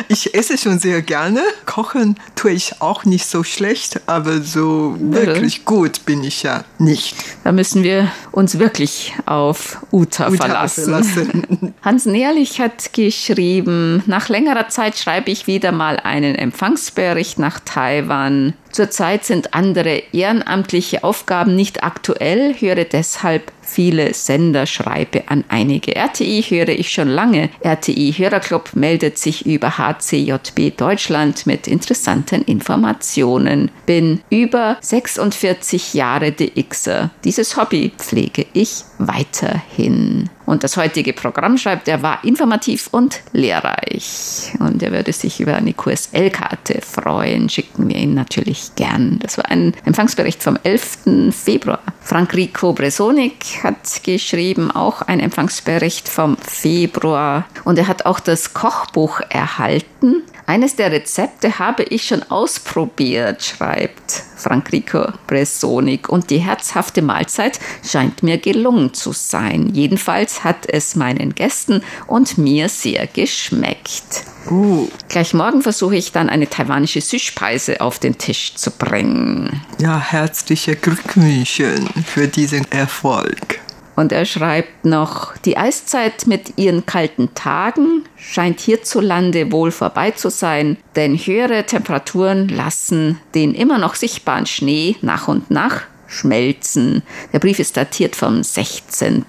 ich 0.09 0.35
esse 0.35 0.57
schon 0.57 0.79
sehr 0.79 1.03
gerne. 1.03 1.43
Kochen 1.67 2.17
tue 2.37 2.53
ich 2.53 2.81
auch 2.81 3.05
nicht 3.05 3.27
so 3.27 3.43
schlecht, 3.43 4.01
aber 4.07 4.41
so 4.43 4.97
wirklich 4.99 5.65
gut 5.65 6.05
bin 6.05 6.23
ich 6.23 6.43
ja 6.43 6.65
nicht. 6.79 7.17
Da 7.45 7.53
müssen 7.53 7.83
wir 7.83 8.11
uns 8.31 8.59
wirklich 8.59 9.15
auf 9.27 9.79
Uta, 9.91 10.29
Uta 10.29 10.45
verlassen. 10.45 10.85
verlassen. 10.85 11.75
Hans 11.83 12.07
Nährlich 12.07 12.61
hat 12.61 12.93
geschrieben, 12.93 14.03
nach 14.07 14.29
längerer 14.29 14.69
Zeit 14.69 14.97
schreibe 14.97 15.28
schreibe 15.29 15.33
ich 15.33 15.47
wieder 15.47 15.73
mal 15.73 15.99
einen 15.99 16.35
Empfangsbericht 16.35 17.39
nach 17.39 17.61
Taiwan. 17.61 18.55
Zurzeit 18.73 19.27
sind 19.27 19.53
andere 19.53 20.03
ehrenamtliche 20.13 21.05
Aufgaben 21.05 21.55
nicht 21.55 21.85
aktuell, 21.85 22.55
höre 22.59 22.85
deshalb 22.85 23.53
viele 23.69 24.15
Sender, 24.15 24.67
schreibe 24.67 25.25
an 25.29 25.45
einige. 25.49 25.95
RTI 25.95 26.43
höre 26.43 26.69
ich 26.71 26.91
schon 26.91 27.09
lange. 27.09 27.51
RTI 27.61 28.15
Hörerclub 28.17 28.71
meldet 28.75 29.19
sich 29.19 29.47
über 29.47 29.79
HCJB 29.79 30.77
Deutschland 30.77 31.47
mit 31.47 31.69
interessanten 31.69 32.43
Informationen. 32.43 33.71
Bin 33.87 34.21
über 34.31 34.79
46 34.81 35.95
Jahre 35.95 36.33
DXer. 36.33 37.11
Dieses 37.25 37.57
Hobby 37.57 37.93
pflege 37.99 38.47
ich 38.53 38.85
weiterhin. 38.99 40.31
Und 40.49 40.65
das 40.65 40.79
heutige 40.79 41.13
Programm 41.13 41.59
schreibt, 41.59 41.89
er 41.89 42.03
war 42.03 42.25
informativ 42.25 42.89
und 42.91 43.21
lehrreich. 43.33 44.53
Und 44.61 44.83
er 44.83 44.93
würde 44.93 45.13
sich 45.13 45.41
über 45.41 45.55
eine 45.55 45.75
QSL-Karte 45.75 46.81
freuen. 46.81 47.51
Schicken 47.51 47.89
wir 47.89 47.97
ihn 47.97 48.15
natürlich 48.15 48.71
gern. 48.75 49.19
Das 49.21 49.37
war 49.37 49.51
ein 49.51 49.75
Empfangsbericht 49.85 50.43
vom 50.43 50.59
11. 50.63 51.33
Februar. 51.33 51.83
Frank 52.09 52.33
Rico 52.33 52.73
Bresonik 52.73 53.63
hat 53.63 54.03
geschrieben, 54.03 54.71
auch 54.71 55.03
ein 55.03 55.21
Empfangsbericht 55.21 56.09
vom 56.09 56.39
Februar. 56.39 57.47
Und 57.67 57.79
er 57.79 57.87
hat 57.87 58.07
auch 58.07 58.19
das 58.19 58.55
Kochbuch 58.55 59.21
erhalten. 59.29 60.23
Eines 60.47 60.75
der 60.75 60.91
Rezepte 60.91 61.59
habe 61.59 61.83
ich 61.83 62.07
schon 62.07 62.23
ausprobiert, 62.23 63.45
schreibt 63.45 64.08
Frank 64.37 64.73
Rico 64.73 65.13
Bresonik. 65.27 66.09
Und 66.09 66.31
die 66.31 66.39
herzhafte 66.39 67.03
Mahlzeit 67.03 67.59
scheint 67.85 68.23
mir 68.23 68.39
gelungen 68.39 68.95
zu 68.95 69.13
sein. 69.13 69.71
Jedenfalls 69.75 70.45
hat 70.45 70.69
es 70.69 70.97
meinen 70.97 71.35
Gästen 71.35 71.83
und 72.07 72.39
mir 72.39 72.69
sehr 72.69 73.07
geschmeckt. 73.07 74.25
Uh. 74.51 74.89
Gleich 75.09 75.35
morgen 75.35 75.63
versuche 75.63 75.97
ich 75.97 76.13
dann 76.13 76.29
eine 76.29 76.49
taiwanische 76.49 77.01
Süßspeise 77.01 77.81
auf 77.81 77.99
den 77.99 78.17
Tisch 78.17 78.55
zu 78.55 78.71
bringen. 78.71 79.61
Ja, 79.79 79.99
herzliche 79.99 80.77
Glückwünsche 80.77 81.75
für 82.07 82.29
diesen 82.29 82.71
Erfolg. 82.71 83.61
Und 83.99 84.13
er 84.13 84.27
schreibt 84.27 84.85
noch, 84.85 85.37
die 85.39 85.57
Eiszeit 85.57 86.29
mit 86.29 86.57
ihren 86.57 86.87
kalten 86.87 87.35
Tagen 87.35 88.05
scheint 88.15 88.61
hierzulande 88.61 89.51
wohl 89.51 89.73
vorbei 89.73 90.13
zu 90.13 90.31
sein, 90.31 90.77
denn 90.95 91.17
höhere 91.17 91.67
Temperaturen 91.67 92.47
lassen 92.47 93.19
den 93.35 93.55
immer 93.55 93.77
noch 93.79 93.97
sichtbaren 93.97 94.47
Schnee 94.47 94.95
nach 95.03 95.27
und 95.27 95.51
nach 95.51 95.81
schmelzen. 96.07 97.03
Der 97.33 97.41
Brief 97.41 97.59
ist 97.59 97.77
datiert 97.77 98.15
vom 98.15 98.45
16. 98.45 99.25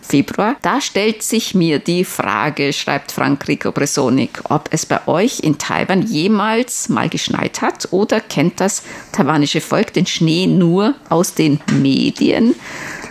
Februar. 0.00 0.56
Da 0.62 0.80
stellt 0.80 1.22
sich 1.22 1.54
mir 1.54 1.78
die 1.78 2.04
Frage, 2.04 2.72
schreibt 2.72 3.12
Frank 3.12 3.46
Rico 3.46 3.72
Bresonik, 3.72 4.40
ob 4.48 4.68
es 4.72 4.86
bei 4.86 5.06
euch 5.06 5.40
in 5.40 5.58
Taiwan 5.58 6.00
jemals 6.00 6.88
mal 6.88 7.10
geschneit 7.10 7.60
hat 7.60 7.88
oder 7.90 8.20
kennt 8.20 8.58
das 8.58 8.82
taiwanische 9.12 9.60
Volk 9.60 9.92
den 9.92 10.06
Schnee 10.06 10.46
nur 10.46 10.94
aus 11.10 11.34
den 11.34 11.60
Medien? 11.72 12.54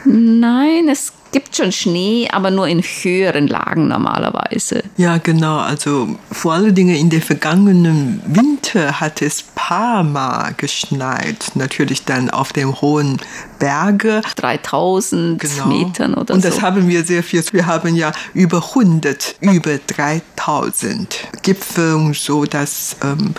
Nein, 0.10 0.88
es 0.88 1.12
gibt 1.32 1.56
schon 1.56 1.72
Schnee, 1.72 2.28
aber 2.32 2.52
nur 2.52 2.68
in 2.68 2.82
höheren 2.82 3.48
Lagen 3.48 3.88
normalerweise. 3.88 4.84
Ja, 4.98 5.18
genau. 5.18 5.58
Also 5.58 6.18
vor 6.32 6.54
allen 6.54 6.76
Dingen 6.76 6.96
in 6.96 7.10
der 7.10 7.22
vergangenen 7.22 8.22
Winter 8.26 9.00
hat 9.00 9.22
es 9.22 9.44
paar 9.56 10.04
Mal 10.04 10.54
geschneit. 10.56 11.52
Natürlich 11.56 12.06
dann 12.06 12.30
auf 12.30 12.54
dem 12.54 12.80
hohen 12.80 13.18
Berge. 13.60 14.22
3000 14.36 15.40
genau. 15.40 15.68
Metern 15.68 16.14
oder 16.14 16.28
so. 16.28 16.34
Und 16.34 16.46
das 16.46 16.62
haben 16.62 16.88
wir 16.88 17.04
sehr 17.04 17.24
viel. 17.24 17.44
Wir 17.52 17.66
haben 17.66 17.96
ja 17.96 18.12
über 18.34 18.64
100, 18.64 19.36
über 19.42 19.78
3000 19.78 21.28
Gipfel 21.42 21.96
und 21.96 22.16
so, 22.16 22.46
dass 22.46 22.96
ähm, 23.04 23.34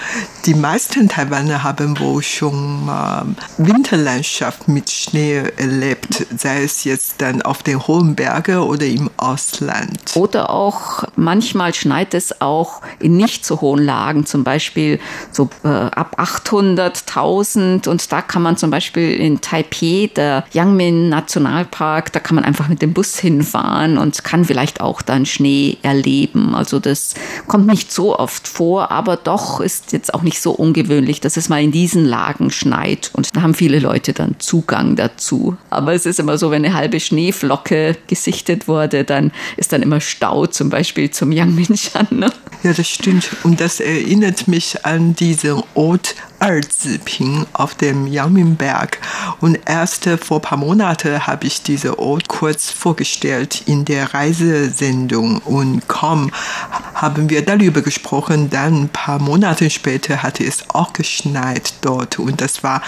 die 0.44 0.54
meisten 0.54 1.08
Taiwaner 1.08 1.62
haben 1.62 1.98
wohl 1.98 2.22
schon 2.22 2.84
mal 2.84 3.26
Winterlandschaft 3.56 4.68
mit 4.68 4.90
Schnee 4.90 5.42
erlebt, 5.56 6.26
sei 6.36 6.62
es 6.62 6.84
jetzt 6.84 7.14
dann 7.18 7.42
auf 7.42 7.62
hohen 7.86 8.14
Bergen 8.14 8.58
oder 8.58 8.86
im 8.86 9.10
Ausland. 9.16 10.00
Oder 10.14 10.50
auch 10.50 11.04
manchmal 11.16 11.74
schneit 11.74 12.14
es 12.14 12.40
auch 12.40 12.82
in 12.98 13.16
nicht 13.16 13.44
so 13.44 13.60
hohen 13.60 13.84
Lagen, 13.84 14.26
zum 14.26 14.44
Beispiel 14.44 14.98
so 15.30 15.48
äh, 15.64 15.68
ab 15.68 16.14
800, 16.16 17.04
1000 17.06 17.86
und 17.86 18.10
da 18.12 18.22
kann 18.22 18.42
man 18.42 18.56
zum 18.56 18.70
Beispiel 18.70 19.12
in 19.12 19.40
Taipei, 19.40 20.10
der 20.14 20.44
Yangmin 20.52 21.08
Nationalpark, 21.08 22.12
da 22.12 22.20
kann 22.20 22.34
man 22.34 22.44
einfach 22.44 22.68
mit 22.68 22.82
dem 22.82 22.92
Bus 22.92 23.18
hinfahren 23.18 23.98
und 23.98 24.24
kann 24.24 24.44
vielleicht 24.44 24.80
auch 24.80 25.02
dann 25.02 25.26
Schnee 25.26 25.78
erleben. 25.82 26.54
Also 26.54 26.78
das 26.78 27.14
kommt 27.46 27.66
nicht 27.66 27.92
so 27.92 28.18
oft 28.18 28.48
vor, 28.48 28.90
aber 28.90 29.16
doch 29.16 29.60
ist 29.60 29.92
jetzt 29.92 30.14
auch 30.14 30.22
nicht 30.22 30.40
so 30.40 30.52
ungewöhnlich, 30.52 31.20
dass 31.20 31.36
es 31.36 31.48
mal 31.48 31.62
in 31.62 31.72
diesen 31.72 32.04
Lagen 32.04 32.50
schneit 32.50 33.10
und 33.14 33.34
da 33.36 33.42
haben 33.42 33.54
viele 33.54 33.78
Leute 33.78 34.12
dann 34.12 34.36
Zugang 34.38 34.96
dazu. 34.96 35.56
Aber 35.70 35.94
es 35.94 36.06
ist 36.06 36.18
immer 36.18 36.38
so, 36.38 36.50
wenn 36.50 36.64
eine 36.64 36.74
halbe 36.74 37.00
Schneeflocke 37.00 37.67
gesichtet 38.06 38.68
wurde, 38.68 39.04
dann 39.04 39.32
ist 39.56 39.72
dann 39.72 39.82
immer 39.82 40.00
Stau 40.00 40.46
zum 40.46 40.70
Beispiel 40.70 41.10
zum 41.10 41.32
Yangmingshan. 41.32 42.08
Ne? 42.10 42.32
Ja, 42.62 42.72
das 42.72 42.88
stimmt. 42.88 43.30
Und 43.44 43.60
das 43.60 43.80
erinnert 43.80 44.48
mich 44.48 44.84
an 44.84 45.14
diesen 45.14 45.62
Ort 45.74 46.14
Erziping 46.40 47.46
auf 47.52 47.74
dem 47.74 48.06
Yangminberg. 48.06 48.98
Und 49.40 49.58
erst 49.66 50.08
vor 50.22 50.38
ein 50.38 50.42
paar 50.42 50.58
Monaten 50.58 51.26
habe 51.26 51.46
ich 51.46 51.62
diesen 51.62 51.94
Ort 51.94 52.28
kurz 52.28 52.70
vorgestellt 52.70 53.62
in 53.66 53.84
der 53.84 54.14
Reisesendung. 54.14 55.38
Und 55.38 55.88
kaum 55.88 56.30
haben 56.94 57.30
wir 57.30 57.44
darüber 57.44 57.82
gesprochen, 57.82 58.50
dann 58.50 58.82
ein 58.82 58.88
paar 58.88 59.18
Monate 59.18 59.70
später 59.70 60.22
hatte 60.22 60.44
es 60.44 60.70
auch 60.70 60.92
geschneit 60.92 61.74
dort. 61.80 62.18
Und 62.18 62.40
das 62.40 62.62
war, 62.62 62.82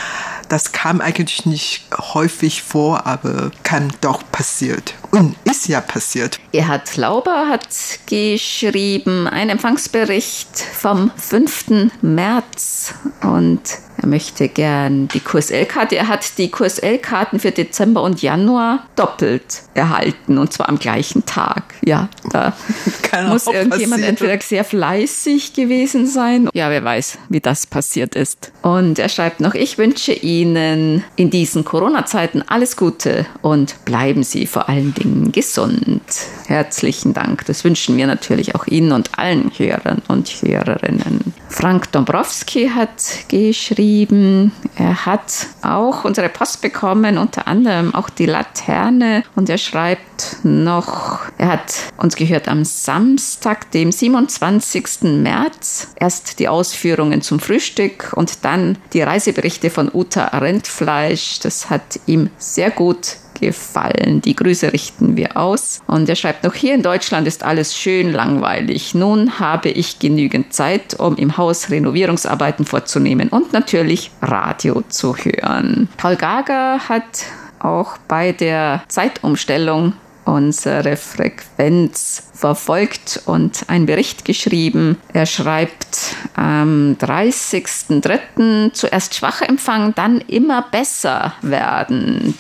das 0.49 0.73
kam 0.73 1.01
eigentlich 1.01 1.47
nicht 1.47 1.85
häufig 2.15 2.63
vor, 2.63 3.07
aber 3.07 3.51
kam 3.63 3.89
doch 4.01 4.23
passiert. 4.31 4.95
Und 5.11 5.37
ist 5.45 5.69
ja 5.69 5.81
passiert. 5.81 6.39
Erhard 6.53 6.97
Lauber 6.97 7.49
hat 7.49 7.67
geschrieben, 8.07 9.27
ein 9.27 9.51
Empfangsbericht 9.51 10.59
vom 10.59 11.11
5. 11.17 11.91
März. 12.01 12.95
Und 13.23 13.51
und 13.51 13.79
er 14.01 14.09
möchte 14.09 14.49
gern 14.49 15.09
die 15.09 15.21
QSL-Karte. 15.21 15.97
Er 15.97 16.09
hat 16.09 16.39
die 16.39 16.51
QSL-Karten 16.51 17.39
für 17.39 17.51
Dezember 17.51 18.03
und 18.03 18.23
Januar 18.23 18.87
doppelt 18.97 19.63
erhalten 19.75 20.39
und 20.39 20.53
zwar 20.53 20.69
am 20.69 20.79
gleichen 20.79 21.27
Tag. 21.27 21.75
Ja, 21.85 22.09
da 22.31 22.55
Kann 23.03 23.29
muss 23.29 23.47
irgendjemand 23.47 24.03
entweder 24.05 24.41
sehr 24.41 24.65
fleißig 24.65 25.53
gewesen 25.53 26.07
sein. 26.07 26.49
Ja, 26.55 26.71
wer 26.71 26.83
weiß, 26.83 27.19
wie 27.29 27.41
das 27.41 27.67
passiert 27.67 28.15
ist. 28.15 28.53
Und 28.63 28.99
er 28.99 29.09
schreibt 29.09 29.41
noch, 29.41 29.55
ich 29.55 29.77
wünsche 29.77 30.13
Ihnen 30.13 31.05
in 31.17 31.29
diesen 31.31 31.65
Corona-Zeiten 31.65 32.43
alles 32.47 32.77
Gute 32.77 33.27
und 33.43 33.85
bleiben 33.85 34.23
Sie 34.23 34.47
vor 34.47 34.69
allen 34.69 34.95
Dingen 34.95 35.33
gesund. 35.33 36.03
Herzlichen 36.47 37.13
Dank. 37.13 37.45
Das 37.47 37.65
wünschen 37.65 37.97
wir 37.97 38.07
natürlich 38.07 38.55
auch 38.55 38.67
Ihnen 38.67 38.93
und 38.93 39.19
allen 39.19 39.51
Hörern 39.57 40.03
und 40.09 40.29
Hörerinnen. 40.43 41.35
Frank 41.51 41.91
Dombrowski 41.93 42.71
hat 42.71 43.29
geschrieben, 43.29 44.53
er 44.77 45.05
hat 45.05 45.49
auch 45.63 46.05
unsere 46.05 46.29
Post 46.29 46.63
bekommen, 46.63 47.19
unter 47.19 47.49
anderem 47.49 47.93
auch 47.95 48.09
die 48.09 48.27
Laterne. 48.27 49.25
Und 49.35 49.51
er 49.51 49.59
schreibt 49.59 50.37
noch, 50.45 51.19
er 51.39 51.49
hat 51.49 51.75
uns 51.97 52.15
gehört 52.17 52.49
am 52.49 52.65
Samstag, 52.65 53.71
dem 53.73 53.91
27. 53.91 55.03
März, 55.03 55.89
erst 55.97 56.39
die 56.39 56.49
Ausführungen 56.49 57.21
zum 57.21 57.41
Frühstück 57.41 58.13
und 58.15 58.45
dann 58.45 58.79
die 58.93 59.03
Reiseberichte 59.03 59.71
von 59.71 59.91
Uta 59.93 60.27
Rindfleisch. 60.39 61.41
Das 61.41 61.69
hat 61.69 62.01
ihm 62.07 62.31
sehr 62.39 62.71
gut 62.71 63.17
gefallen. 63.41 64.21
Die 64.21 64.37
Grüße 64.37 64.73
richten 64.73 65.17
wir 65.17 65.37
aus. 65.37 65.81
Und 65.87 66.09
er 66.09 66.17
schreibt 66.17 66.45
noch, 66.45 66.55
hier 66.55 66.75
in 66.75 66.83
Deutschland 66.83 67.27
ist 67.27 67.43
alles 67.43 67.77
schön 67.77 68.13
langweilig. 68.13 68.95
Nun 68.95 69.41
habe 69.41 69.71
ich 69.71 69.99
genügend 69.99 70.53
Zeit, 70.53 70.95
um 70.95 71.17
im 71.17 71.37
Haus 71.37 71.71
Renovierungsarbeiten 71.71 72.65
vorzunehmen 72.65 73.29
und 73.29 73.53
natürlich 73.53 74.11
Radio 74.23 74.83
zu 74.89 75.17
hören. 75.17 75.89
Paul 75.97 76.17
Gager 76.17 76.89
hat 76.89 77.25
auch 77.59 77.99
bei 78.09 78.33
der 78.33 78.83
Zeitumstellung 78.89 79.95
unsere 80.25 80.97
Frequenz 80.97 82.23
verfolgt 82.33 83.23
und 83.27 83.69
einen 83.69 83.87
Bericht 83.87 84.25
geschrieben. 84.25 84.97
Er 85.13 85.27
schreibt 85.27 86.15
am 86.35 86.97
30.03. 87.01 88.73
zuerst 88.73 89.15
schwacher 89.15 89.49
Empfang, 89.49 89.95
dann 89.95 90.21
immer 90.21 90.63
besser 90.71 91.35
werdend. 91.43 92.37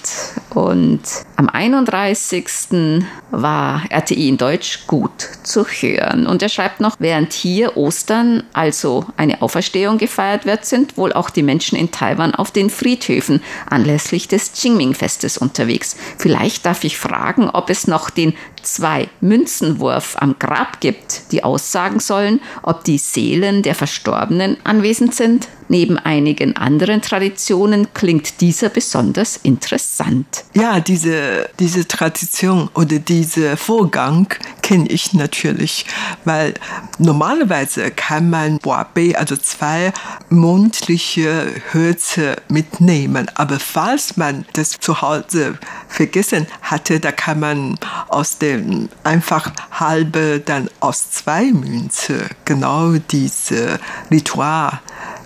Und 0.50 1.00
am 1.36 1.48
31. 1.48 3.04
war 3.30 3.82
RTI 3.90 4.28
in 4.28 4.36
Deutsch 4.36 4.86
gut 4.86 5.28
zu 5.42 5.64
hören. 5.64 6.26
Und 6.26 6.42
er 6.42 6.48
schreibt 6.48 6.80
noch, 6.80 6.96
während 6.98 7.32
hier 7.32 7.76
Ostern, 7.76 8.42
also 8.52 9.06
eine 9.16 9.42
Auferstehung 9.42 9.98
gefeiert 9.98 10.46
wird, 10.46 10.64
sind 10.64 10.96
wohl 10.96 11.12
auch 11.12 11.30
die 11.30 11.42
Menschen 11.42 11.78
in 11.78 11.90
Taiwan 11.90 12.34
auf 12.34 12.50
den 12.50 12.70
Friedhöfen 12.70 13.42
anlässlich 13.68 14.28
des 14.28 14.52
Qingming-Festes 14.52 15.38
unterwegs. 15.38 15.96
Vielleicht 16.18 16.66
darf 16.66 16.84
ich 16.84 16.98
fragen, 16.98 17.48
ob 17.50 17.70
es 17.70 17.86
noch 17.86 18.10
den 18.10 18.34
zwei 18.62 19.08
Münzenwurf 19.20 20.16
am 20.18 20.36
Grab 20.38 20.80
gibt, 20.80 21.32
die 21.32 21.44
aussagen 21.44 22.00
sollen, 22.00 22.40
ob 22.62 22.84
die 22.84 22.98
Seelen 22.98 23.62
der 23.62 23.74
Verstorbenen 23.74 24.56
anwesend 24.64 25.14
sind. 25.14 25.48
Neben 25.70 25.98
einigen 25.98 26.56
anderen 26.56 27.00
Traditionen 27.00 27.94
klingt 27.94 28.40
dieser 28.40 28.70
besonders 28.70 29.37
interessant. 29.37 30.42
Ja, 30.52 30.80
diese, 30.80 31.48
diese 31.61 31.87
Tradition 31.87 32.68
oder 32.74 32.98
dieser 32.98 33.56
Vorgang 33.56 34.26
kenne 34.62 34.88
ich 34.88 35.12
natürlich, 35.12 35.87
weil 36.24 36.54
normalerweise 36.98 37.92
kann 37.92 38.30
man 38.30 38.59
Boabe, 38.59 39.16
also 39.16 39.37
zwei 39.37 39.92
mundliche 40.28 41.46
Hölzer 41.72 42.35
mitnehmen. 42.48 43.30
Aber 43.37 43.61
falls 43.61 44.16
man 44.16 44.46
das 44.54 44.72
zu 44.80 45.00
Hause 45.00 45.56
vergessen 45.87 46.48
hatte, 46.62 46.98
da 46.98 47.12
kann 47.12 47.38
man 47.38 47.78
aus 48.09 48.38
dem 48.38 48.88
einfach 49.04 49.52
halbe 49.70 50.42
dann 50.44 50.68
aus 50.80 51.12
zwei 51.12 51.52
Münze 51.52 52.28
genau 52.44 52.94
diese 52.94 53.78
Ritual 54.11 54.80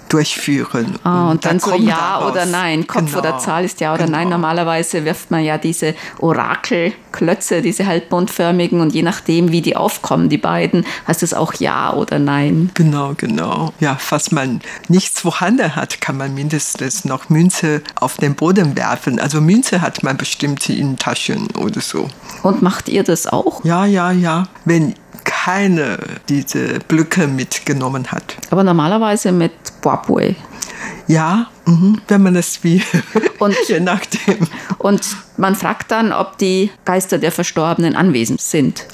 durchführen. 0.08 0.96
Ah, 1.02 1.26
und, 1.26 1.30
und 1.30 1.44
dann 1.46 1.60
so 1.60 1.74
Ja 1.74 2.18
daraus. 2.18 2.32
oder 2.32 2.46
Nein. 2.46 2.86
Kopf 2.86 3.06
genau. 3.06 3.18
oder 3.18 3.38
Zahl 3.38 3.64
ist 3.64 3.80
Ja 3.80 3.94
oder 3.94 4.04
genau. 4.06 4.18
Nein. 4.18 4.28
Normalerweise 4.28 5.04
wirft 5.04 5.30
man 5.30 5.44
ja 5.44 5.58
diese 5.58 5.94
Orakelklötze, 6.18 7.62
diese 7.62 7.86
halbbundförmigen 7.86 8.80
und 8.80 8.94
je 8.94 9.02
nachdem, 9.02 9.50
wie 9.50 9.62
die 9.62 9.76
aufkommen, 9.76 10.28
die 10.28 10.38
beiden, 10.38 10.86
heißt 11.08 11.22
es 11.22 11.34
auch 11.34 11.54
Ja 11.54 11.94
oder 11.94 12.18
Nein. 12.18 12.70
Genau, 12.74 13.14
genau. 13.16 13.72
Ja, 13.80 13.96
falls 13.98 14.30
man 14.30 14.60
nichts 14.88 15.20
vorhanden 15.20 15.74
hat, 15.74 16.00
kann 16.00 16.16
man 16.16 16.34
mindestens 16.34 17.04
noch 17.04 17.28
Münze 17.28 17.82
auf 17.96 18.16
den 18.16 18.34
Boden 18.34 18.76
werfen. 18.76 19.18
Also 19.18 19.40
Münze 19.40 19.80
hat 19.80 20.02
man 20.02 20.16
bestimmt 20.16 20.68
in 20.68 20.98
Taschen 20.98 21.48
oder 21.56 21.80
so. 21.80 22.08
Und 22.42 22.62
macht 22.62 22.88
ihr 22.88 23.02
das 23.02 23.26
auch? 23.26 23.64
Ja, 23.64 23.84
ja, 23.84 24.10
ja. 24.10 24.44
Wenn 24.64 24.94
keine 25.24 25.98
diese 26.28 26.78
Blöcke 26.80 27.26
mitgenommen 27.26 28.10
hat. 28.12 28.36
Aber 28.50 28.64
normalerweise 28.64 29.32
mit 29.32 29.52
Boabue. 29.80 30.36
Ja, 31.06 31.46
mh, 31.66 31.98
wenn 32.08 32.22
man 32.22 32.36
es 32.36 32.62
wie, 32.62 32.82
und, 33.38 33.56
je 33.68 33.80
nachdem. 33.80 34.46
Und 34.78 35.02
man 35.36 35.54
fragt 35.54 35.90
dann, 35.90 36.12
ob 36.12 36.38
die 36.38 36.70
Geister 36.84 37.18
der 37.18 37.32
Verstorbenen 37.32 37.96
anwesend 37.96 38.40
sind. 38.40 38.86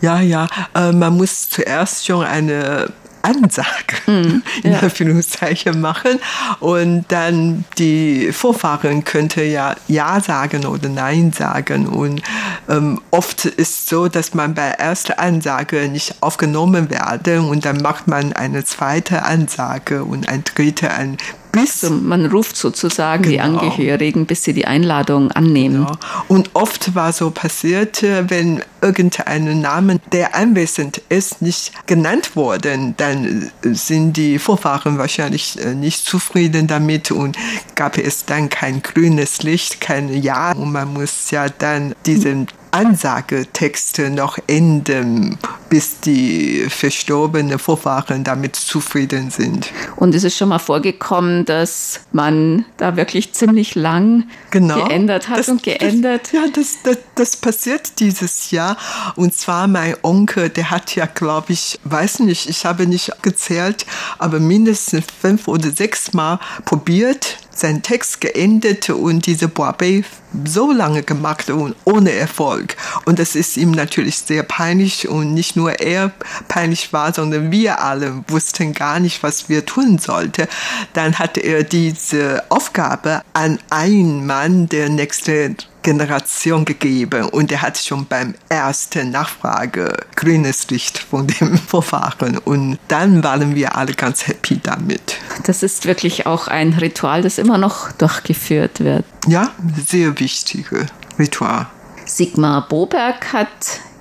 Ja, 0.00 0.20
ja, 0.20 0.46
äh, 0.74 0.92
man 0.92 1.16
muss 1.16 1.50
zuerst 1.50 2.06
schon 2.06 2.24
eine 2.24 2.92
Ansage 3.22 3.96
in 4.06 4.42
ja. 4.62 4.78
Anführungszeichen 4.80 5.80
machen 5.80 6.18
und 6.60 7.04
dann 7.08 7.64
die 7.78 8.32
Vorfahren 8.32 9.04
könnte 9.04 9.42
ja 9.42 9.76
Ja 9.86 10.20
sagen 10.20 10.66
oder 10.66 10.88
Nein 10.88 11.32
sagen 11.32 11.86
und 11.86 12.22
ähm, 12.68 13.00
oft 13.10 13.44
ist 13.44 13.88
so, 13.88 14.08
dass 14.08 14.34
man 14.34 14.54
bei 14.54 14.74
erster 14.78 15.18
Ansage 15.18 15.88
nicht 15.88 16.16
aufgenommen 16.20 16.90
werde 16.90 17.42
und 17.42 17.64
dann 17.64 17.78
macht 17.78 18.08
man 18.08 18.32
eine 18.32 18.64
zweite 18.64 19.24
Ansage 19.24 20.04
und 20.04 20.28
ein 20.28 20.44
dritte 20.44 20.90
ein 20.90 21.16
bis 21.52 21.82
also 21.82 21.94
man 21.94 22.26
ruft 22.26 22.56
sozusagen 22.56 23.22
genau. 23.22 23.32
die 23.32 23.40
Angehörigen, 23.40 24.26
bis 24.26 24.44
sie 24.44 24.52
die 24.52 24.66
Einladung 24.66 25.30
annehmen. 25.32 25.86
Genau. 25.86 25.98
Und 26.28 26.50
oft 26.54 26.94
war 26.94 27.12
so 27.12 27.30
passiert, 27.30 28.02
wenn 28.02 28.62
irgendein 28.80 29.60
Name, 29.60 30.00
der 30.12 30.34
anwesend 30.34 31.02
ist, 31.08 31.42
nicht 31.42 31.86
genannt 31.86 32.36
worden, 32.36 32.94
dann 32.96 33.50
sind 33.62 34.16
die 34.16 34.38
Vorfahren 34.38 34.98
wahrscheinlich 34.98 35.62
äh, 35.64 35.74
nicht 35.74 36.04
zufrieden 36.06 36.66
damit 36.66 37.10
und 37.10 37.36
gab 37.74 37.98
es 37.98 38.24
dann 38.24 38.48
kein 38.48 38.82
grünes 38.82 39.42
Licht, 39.42 39.80
kein 39.80 40.22
Ja 40.22 40.52
und 40.52 40.72
man 40.72 40.92
muss 40.92 41.30
ja 41.30 41.48
dann 41.48 41.94
diesen 42.06 42.48
Ansagetexte 42.70 44.10
noch 44.10 44.38
enden, 44.46 45.38
bis 45.68 46.00
die 46.00 46.66
verstorbenen 46.68 47.58
Vorfahren 47.58 48.24
damit 48.24 48.56
zufrieden 48.56 49.30
sind. 49.30 49.70
Und 49.96 50.14
es 50.14 50.24
ist 50.24 50.36
schon 50.36 50.50
mal 50.50 50.58
vorgekommen, 50.58 51.44
dass 51.44 52.00
man 52.12 52.64
da 52.76 52.96
wirklich 52.96 53.32
ziemlich 53.32 53.74
lang 53.74 54.24
genau, 54.50 54.84
geändert 54.84 55.28
hat 55.28 55.38
das, 55.38 55.48
und 55.48 55.62
geändert. 55.62 56.24
Das, 56.24 56.32
ja, 56.32 56.44
das, 56.52 56.78
das, 56.82 56.98
das 57.14 57.36
passiert 57.36 58.00
dieses 58.00 58.50
Jahr. 58.50 58.67
Und 59.16 59.34
zwar 59.34 59.68
mein 59.68 59.96
Onkel, 60.02 60.48
der 60.50 60.70
hat 60.70 60.94
ja, 60.94 61.06
glaube 61.06 61.52
ich, 61.52 61.78
weiß 61.84 62.20
nicht, 62.20 62.48
ich 62.48 62.64
habe 62.64 62.86
nicht 62.86 63.22
gezählt, 63.22 63.86
aber 64.18 64.40
mindestens 64.40 65.04
fünf 65.20 65.48
oder 65.48 65.70
sechs 65.70 66.12
Mal 66.12 66.38
probiert, 66.64 67.38
seinen 67.58 67.82
Text 67.82 68.20
geendet 68.20 68.88
und 68.90 69.26
diese 69.26 69.48
Boabei 69.48 70.04
so 70.44 70.72
lange 70.72 71.02
gemacht 71.02 71.50
und 71.50 71.74
ohne 71.84 72.12
Erfolg. 72.12 72.76
Und 73.04 73.18
das 73.18 73.34
ist 73.34 73.56
ihm 73.56 73.72
natürlich 73.72 74.18
sehr 74.18 74.42
peinlich 74.42 75.08
und 75.08 75.34
nicht 75.34 75.56
nur 75.56 75.80
er 75.80 76.12
peinlich 76.48 76.92
war, 76.92 77.12
sondern 77.12 77.50
wir 77.50 77.82
alle 77.82 78.24
wussten 78.28 78.74
gar 78.74 79.00
nicht, 79.00 79.22
was 79.22 79.48
wir 79.48 79.66
tun 79.66 79.98
sollten. 79.98 80.46
Dann 80.92 81.18
hat 81.18 81.38
er 81.38 81.64
diese 81.64 82.44
Aufgabe 82.48 83.22
an 83.32 83.58
einen 83.70 84.26
Mann, 84.26 84.68
der 84.68 84.88
nächste 84.88 85.56
Generation 85.88 86.66
gegeben 86.66 87.24
und 87.30 87.50
er 87.50 87.62
hat 87.62 87.78
schon 87.78 88.04
beim 88.04 88.34
ersten 88.50 89.10
Nachfrage 89.10 89.94
grünes 90.16 90.68
Licht 90.68 90.98
von 90.98 91.26
dem 91.26 91.56
Vorfahren 91.66 92.36
und 92.36 92.78
dann 92.88 93.24
waren 93.24 93.54
wir 93.54 93.74
alle 93.74 93.94
ganz 93.94 94.28
happy 94.28 94.60
damit. 94.62 95.16
Das 95.44 95.62
ist 95.62 95.86
wirklich 95.86 96.26
auch 96.26 96.46
ein 96.46 96.74
Ritual, 96.74 97.22
das 97.22 97.38
immer 97.38 97.56
noch 97.56 97.90
durchgeführt 97.92 98.80
wird. 98.80 99.06
Ja, 99.28 99.50
sehr 99.86 100.20
wichtige 100.20 100.84
Ritual. 101.18 101.68
Sigmar 102.04 102.68
Boberg 102.68 103.32
hat 103.32 103.48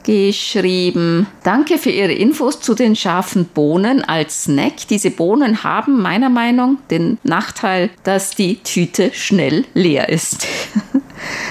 geschrieben. 0.03 1.27
Danke 1.43 1.77
für 1.77 1.89
Ihre 1.89 2.13
Infos 2.13 2.59
zu 2.59 2.75
den 2.75 2.97
scharfen 2.97 3.45
Bohnen 3.45 4.03
als 4.03 4.43
Snack. 4.43 4.89
Diese 4.89 5.11
Bohnen 5.11 5.63
haben 5.63 6.01
meiner 6.01 6.29
Meinung 6.29 6.73
nach 6.73 6.87
den 6.89 7.17
Nachteil, 7.23 7.89
dass 8.03 8.31
die 8.31 8.61
Tüte 8.61 9.11
schnell 9.13 9.63
leer 9.73 10.09
ist. 10.09 10.47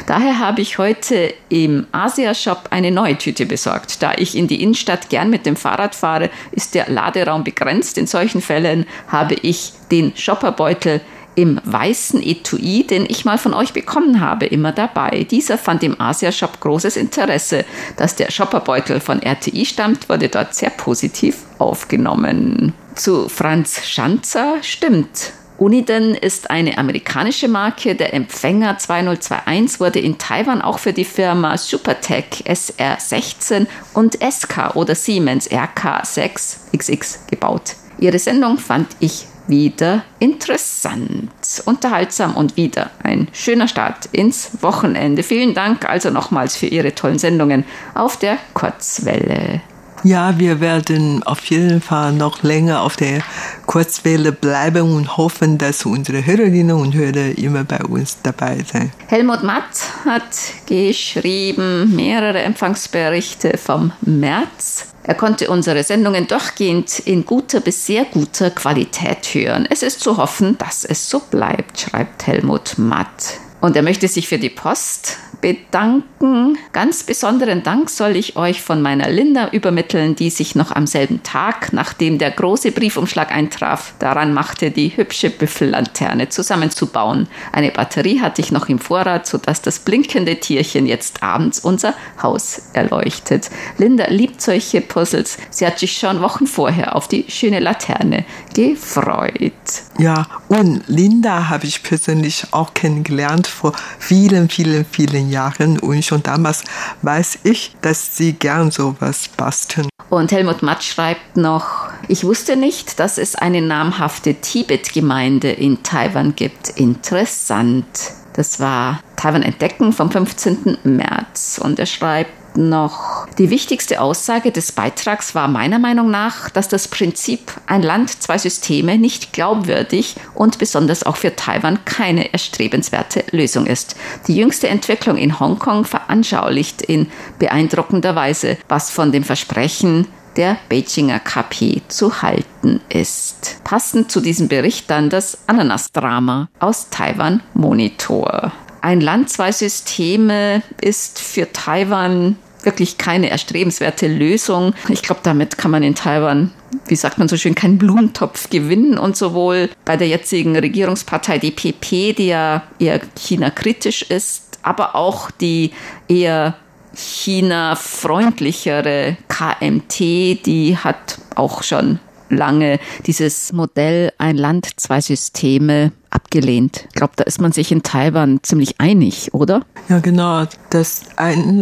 Daher 0.07 0.39
habe 0.39 0.61
ich 0.61 0.79
heute 0.79 1.35
im 1.49 1.87
Asia-Shop 1.93 2.69
eine 2.71 2.91
neue 2.91 3.19
Tüte 3.19 3.47
besorgt. 3.47 4.03
Da 4.03 4.13
ich 4.17 4.37
in 4.37 4.47
die 4.47 4.63
Innenstadt 4.63 5.09
gern 5.09 5.31
mit 5.31 5.47
dem 5.47 5.57
Fahrrad 5.57 5.95
fahre, 5.95 6.31
ist 6.53 6.75
der 6.75 6.89
Laderaum 6.89 7.45
begrenzt. 7.45 7.99
In 7.99 8.07
solchen 8.07 8.41
Fällen 8.41 8.87
habe 9.09 9.35
ich 9.35 9.73
den 9.91 10.17
Shopperbeutel 10.17 11.01
im 11.37 11.61
weißen 11.65 12.23
Etui, 12.23 12.85
den 12.85 13.05
ich 13.09 13.25
mal 13.25 13.39
von 13.39 13.55
euch 13.55 13.73
bekommen 13.73 14.21
habe, 14.21 14.47
immer 14.47 14.73
dabei. 14.73 15.27
Dieser 15.31 15.59
fand 15.59 15.83
im 15.83 16.01
Asia-Shop 16.01 16.61
großes 16.61 16.97
Interesse. 16.97 17.65
Dass 17.97 18.17
der 18.17 18.31
Shopperbeutel 18.31 19.01
von 19.01 19.23
RTI 19.23 19.67
stammt, 19.67 20.09
wurde 20.09 20.29
dort 20.29 20.55
sehr 20.55 20.71
positiv 20.71 21.39
aufgenommen. 21.59 22.73
Zu 22.95 23.29
Franz 23.29 23.85
Schanzer 23.85 24.57
stimmt. 24.63 25.33
Uniden 25.59 26.14
ist 26.14 26.51
eine 26.51 26.77
amerikanische 26.77 27.49
Marke. 27.49 27.95
Der 27.95 28.12
Empfänger 28.12 28.77
2021 28.77 29.81
wurde 29.81 30.01
in 30.01 30.19
Taiwan 30.19 30.61
auch 30.61 30.79
für 30.79 30.92
die 30.92 31.05
Firma 31.05 31.57
Supertech 31.57 32.45
SR16 32.45 33.66
und 33.95 34.19
SK 34.23 34.77
oder 34.77 34.95
Siemens 34.95 35.51
RK6XX 35.51 37.31
gebaut. 37.31 37.77
Ihre 37.99 38.19
Sendung 38.19 38.59
fand 38.59 38.88
ich 39.01 39.27
wieder 39.49 40.05
interessant, 40.19 41.31
unterhaltsam 41.64 42.37
und 42.37 42.57
wieder 42.57 42.90
ein 43.03 43.29
schöner 43.33 43.69
Start 43.69 44.07
ins 44.12 44.51
Wochenende. 44.61 45.23
Vielen 45.23 45.55
Dank 45.55 45.88
also 45.88 46.11
nochmals 46.11 46.57
für 46.57 46.66
Ihre 46.66 46.95
tollen 46.95 47.19
Sendungen 47.19 47.64
auf 47.95 48.19
der 48.19 48.38
Kurzwelle. 48.53 49.62
Ja, 50.05 50.39
wir 50.39 50.61
werden 50.61 51.23
auf 51.25 51.45
jeden 51.47 51.81
Fall 51.81 52.13
noch 52.13 52.43
länger 52.43 52.83
auf 52.83 52.97
der 52.97 53.23
Kurzwelle 53.67 54.33
bleiben 54.33 54.95
und 54.95 55.17
hoffen, 55.17 55.59
dass 55.59 55.85
unsere 55.85 56.25
Hörerinnen 56.25 56.77
und 56.77 56.95
Hörer 56.95 57.37
immer 57.37 57.65
bei 57.65 57.83
uns 57.83 58.19
dabei 58.23 58.59
sind. 58.71 58.93
Helmut 59.09 59.43
Matt 59.43 59.65
hat 60.05 60.23
geschrieben 60.67 61.95
mehrere 61.97 62.41
Empfangsberichte 62.41 63.59
vom 63.59 63.93
März. 64.03 64.87
Er 65.03 65.15
konnte 65.15 65.49
unsere 65.51 65.85
Sendungen 65.85 66.27
durchgehend 66.27 66.99
in 67.01 67.25
guter 67.25 67.61
bis 67.61 67.87
sehr 67.87 68.05
guter 68.07 68.51
Qualität 68.51 69.25
hören. 69.35 69.67
Es 69.71 69.83
ist 69.83 70.01
zu 70.01 70.17
hoffen, 70.17 70.59
dass 70.59 70.85
es 70.85 71.09
so 71.09 71.21
bleibt, 71.31 71.81
schreibt 71.81 72.27
Helmut 72.27 72.77
Matt. 72.77 73.39
Und 73.67 73.75
er 73.75 73.83
möchte 73.83 74.07
sich 74.07 74.29
für 74.29 74.39
die 74.39 74.49
Post 74.49 75.19
bedanken. 75.41 76.57
Ganz 76.73 77.03
besonderen 77.03 77.65
Dank 77.65 77.91
soll 77.91 78.15
ich 78.15 78.37
euch 78.37 78.63
von 78.63 78.81
meiner 78.81 79.09
Linda 79.09 79.49
übermitteln, 79.51 80.15
die 80.15 80.31
sich 80.31 80.55
noch 80.55 80.71
am 80.71 80.87
selben 80.87 81.25
Tag, 81.25 81.73
nachdem 81.73 82.19
der 82.19 82.31
große 82.31 82.71
Briefumschlag 82.71 83.33
eintraf, 83.33 83.95
daran 83.99 84.33
machte, 84.33 84.71
die 84.71 84.97
hübsche 84.97 85.31
Büffellanterne 85.31 86.29
zusammenzubauen. 86.29 87.27
Eine 87.51 87.73
Batterie 87.73 88.21
hatte 88.21 88.41
ich 88.41 88.53
noch 88.53 88.69
im 88.69 88.79
Vorrat, 88.79 89.27
sodass 89.27 89.63
das 89.63 89.81
blinkende 89.81 90.37
Tierchen 90.37 90.87
jetzt 90.87 91.25
abends 91.25 91.59
unser 91.59 91.95
Haus 92.23 92.71
erleuchtet. 92.73 93.51
Linda 93.79 94.07
liebt 94.09 94.41
solche 94.41 94.81
Puzzles. 94.81 95.39
Sie 95.51 95.67
hat 95.67 95.81
sich 95.81 95.97
schon 95.99 96.21
Wochen 96.21 96.47
vorher 96.47 96.95
auf 96.95 97.09
die 97.09 97.25
schöne 97.29 97.59
Laterne 97.59 98.25
gefreut. 98.55 99.53
Ja, 99.99 100.27
und 100.49 100.85
Linda 100.87 101.49
habe 101.49 101.67
ich 101.67 101.83
persönlich 101.83 102.47
auch 102.53 102.75
kennengelernt 102.75 103.47
vor 103.57 103.73
vielen, 103.99 104.49
vielen, 104.49 104.85
vielen 104.85 105.31
Jahren. 105.31 105.79
Und 105.79 106.05
schon 106.05 106.23
damals 106.23 106.62
weiß 107.03 107.40
ich, 107.42 107.75
dass 107.83 108.16
sie 108.16 108.35
gern 108.35 108.71
sowas 108.71 109.29
basteln. 109.37 109.88
Und 110.09 110.31
Helmut 110.31 110.62
Matt 110.62 110.85
schreibt 110.85 111.37
noch, 111.37 111.88
ich 112.07 112.23
wusste 112.25 112.57
nicht, 112.57 113.01
dass 113.01 113.19
es 113.19 113.35
eine 113.35 113.61
namhafte 113.61 114.35
Tibet-Gemeinde 114.35 115.51
in 115.51 115.83
Taiwan 115.83 116.37
gibt. 116.37 116.69
Interessant. 116.71 117.87
Das 118.35 118.61
war 118.61 119.01
Taiwan 119.16 119.42
Entdecken 119.42 119.92
vom 119.92 120.11
15. 120.11 120.79
März. 120.85 121.59
Und 121.62 121.79
er 121.79 121.87
schreibt, 121.87 122.31
noch. 122.57 123.27
Die 123.38 123.51
wichtigste 123.51 124.01
Aussage 124.01 124.53
des 124.53 124.73
Beitrags 124.73 125.35
war 125.35 125.49
meiner 125.49 125.79
Meinung 125.79 126.11
nach, 126.11 126.51
dass 126.51 126.69
das 126.69 126.88
Prinzip 126.88 127.53
ein 127.66 127.83
Land, 127.83 128.23
zwei 128.23 128.38
Systeme 128.38 128.99
nicht 128.99 129.33
glaubwürdig 129.33 130.16
und 130.35 130.59
besonders 130.59 131.05
auch 131.05 131.16
für 131.16 131.37
Taiwan 131.37 131.85
keine 131.85 132.33
erstrebenswerte 132.33 133.25
Lösung 133.31 133.66
ist. 133.66 133.97
Die 134.27 134.37
jüngste 134.37 134.69
Entwicklung 134.69 135.16
in 135.16 135.38
Hongkong 135.38 135.85
veranschaulicht 135.85 136.83
in 136.83 137.09
beeindruckender 137.38 138.14
Weise, 138.14 138.57
was 138.69 138.90
von 138.90 139.12
dem 139.12 139.25
Versprechen 139.25 140.07
der 140.37 140.59
Beijinger 140.69 141.19
KP 141.19 141.83
zu 141.88 142.23
halten 142.23 142.81
ist. 142.88 143.61
Passend 143.64 144.11
zu 144.11 144.21
diesem 144.21 144.49
Bericht 144.49 144.90
dann 144.90 145.11
das 145.11 145.38
Ananas-Drama 145.47 146.49
aus 146.61 146.90
Taiwan 146.90 147.42
Monitor. 147.55 148.53
Ein 148.83 149.01
Land, 149.01 149.31
zwei 149.31 149.51
Systeme 149.51 150.62
ist 150.81 151.19
für 151.19 151.53
Taiwan 151.53 152.37
wirklich 152.67 152.99
keine 152.99 153.31
erstrebenswerte 153.31 154.09
Lösung. 154.09 154.75
Ich 154.89 155.03
glaube, 155.03 155.21
damit 155.23 155.57
kann 155.57 155.71
man 155.71 155.83
in 155.83 155.95
Taiwan 155.95 156.53
wie 156.89 156.97
sagt 156.97 157.19
man 157.19 157.29
so 157.29 157.37
schön, 157.37 157.55
keinen 157.55 157.79
Blumentopf 157.79 158.51
gewinnen 158.51 158.99
und 158.99 159.17
sowohl 159.17 159.71
bei 159.85 159.97
der 159.97 160.09
jetzigen 160.09 160.57
Regierungspartei 160.57 161.39
DPP, 161.39 162.17
die 162.17 162.27
ja 162.29 162.63
eher 162.79 163.01
China-kritisch 163.17 164.03
ist, 164.03 164.59
aber 164.63 164.95
auch 164.95 165.31
die 165.31 165.73
eher 166.09 166.57
China-freundlichere 166.95 169.17
KMT, 169.29 170.01
die 170.47 170.79
hat 170.79 171.19
auch 171.35 171.63
schon 171.63 171.99
lange 172.29 172.79
dieses 173.07 173.53
Modell 173.53 174.12
ein 174.19 174.37
Land, 174.37 174.69
zwei 174.77 175.01
Systeme 175.01 175.93
abgelehnt. 176.11 176.87
Ich 176.89 176.95
glaube, 176.95 177.12
da 177.17 177.25
ist 177.25 177.41
man 177.41 177.53
sich 177.53 177.73
in 177.73 177.83
Taiwan 177.83 178.41
ziemlich 178.43 178.81
einig, 178.81 179.35
oder? 179.35 179.65
Ja, 179.89 179.99
genau. 179.99 180.45
Das 180.71 181.03
ein 181.17 181.59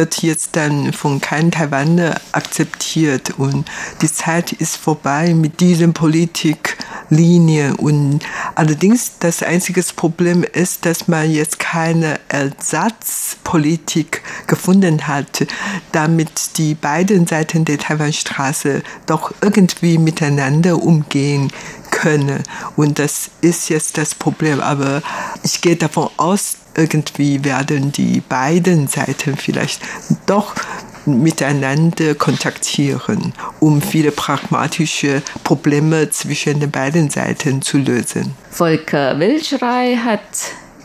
Wird 0.00 0.22
jetzt 0.22 0.56
dann 0.56 0.94
von 0.94 1.20
keinem 1.20 1.50
Taiwaner 1.50 2.18
akzeptiert. 2.32 3.38
Und 3.38 3.70
die 4.00 4.10
Zeit 4.10 4.50
ist 4.50 4.78
vorbei 4.78 5.34
mit 5.34 5.60
diesen 5.60 5.92
Politiklinien. 5.92 7.74
Und 7.74 8.20
allerdings 8.54 9.18
das 9.20 9.42
einzige 9.42 9.82
Problem 9.94 10.42
ist, 10.42 10.86
dass 10.86 11.06
man 11.06 11.30
jetzt 11.30 11.58
keine 11.58 12.18
Ersatzpolitik 12.28 14.22
gefunden 14.46 15.06
hat, 15.06 15.46
damit 15.92 16.56
die 16.56 16.74
beiden 16.74 17.26
Seiten 17.26 17.66
der 17.66 17.76
Taiwanstraße 17.76 18.82
doch 19.04 19.34
irgendwie 19.42 19.98
miteinander 19.98 20.82
umgehen 20.82 21.52
können. 21.90 22.42
Und 22.74 22.98
das 22.98 23.30
ist 23.42 23.68
jetzt 23.68 23.98
das 23.98 24.14
Problem. 24.14 24.60
Aber 24.60 25.02
ich 25.42 25.60
gehe 25.60 25.76
davon 25.76 26.08
aus, 26.16 26.56
irgendwie 26.76 27.44
werden 27.44 27.92
die 27.92 28.20
beiden 28.20 28.88
Seiten 28.88 29.36
vielleicht 29.36 29.82
doch 30.26 30.54
miteinander 31.06 32.14
kontaktieren, 32.14 33.32
um 33.58 33.80
viele 33.80 34.10
pragmatische 34.12 35.22
Probleme 35.44 36.10
zwischen 36.10 36.60
den 36.60 36.70
beiden 36.70 37.10
Seiten 37.10 37.62
zu 37.62 37.78
lösen. 37.78 38.34
Volker 38.50 39.18
Wilschrei 39.18 39.96
hat 39.96 40.20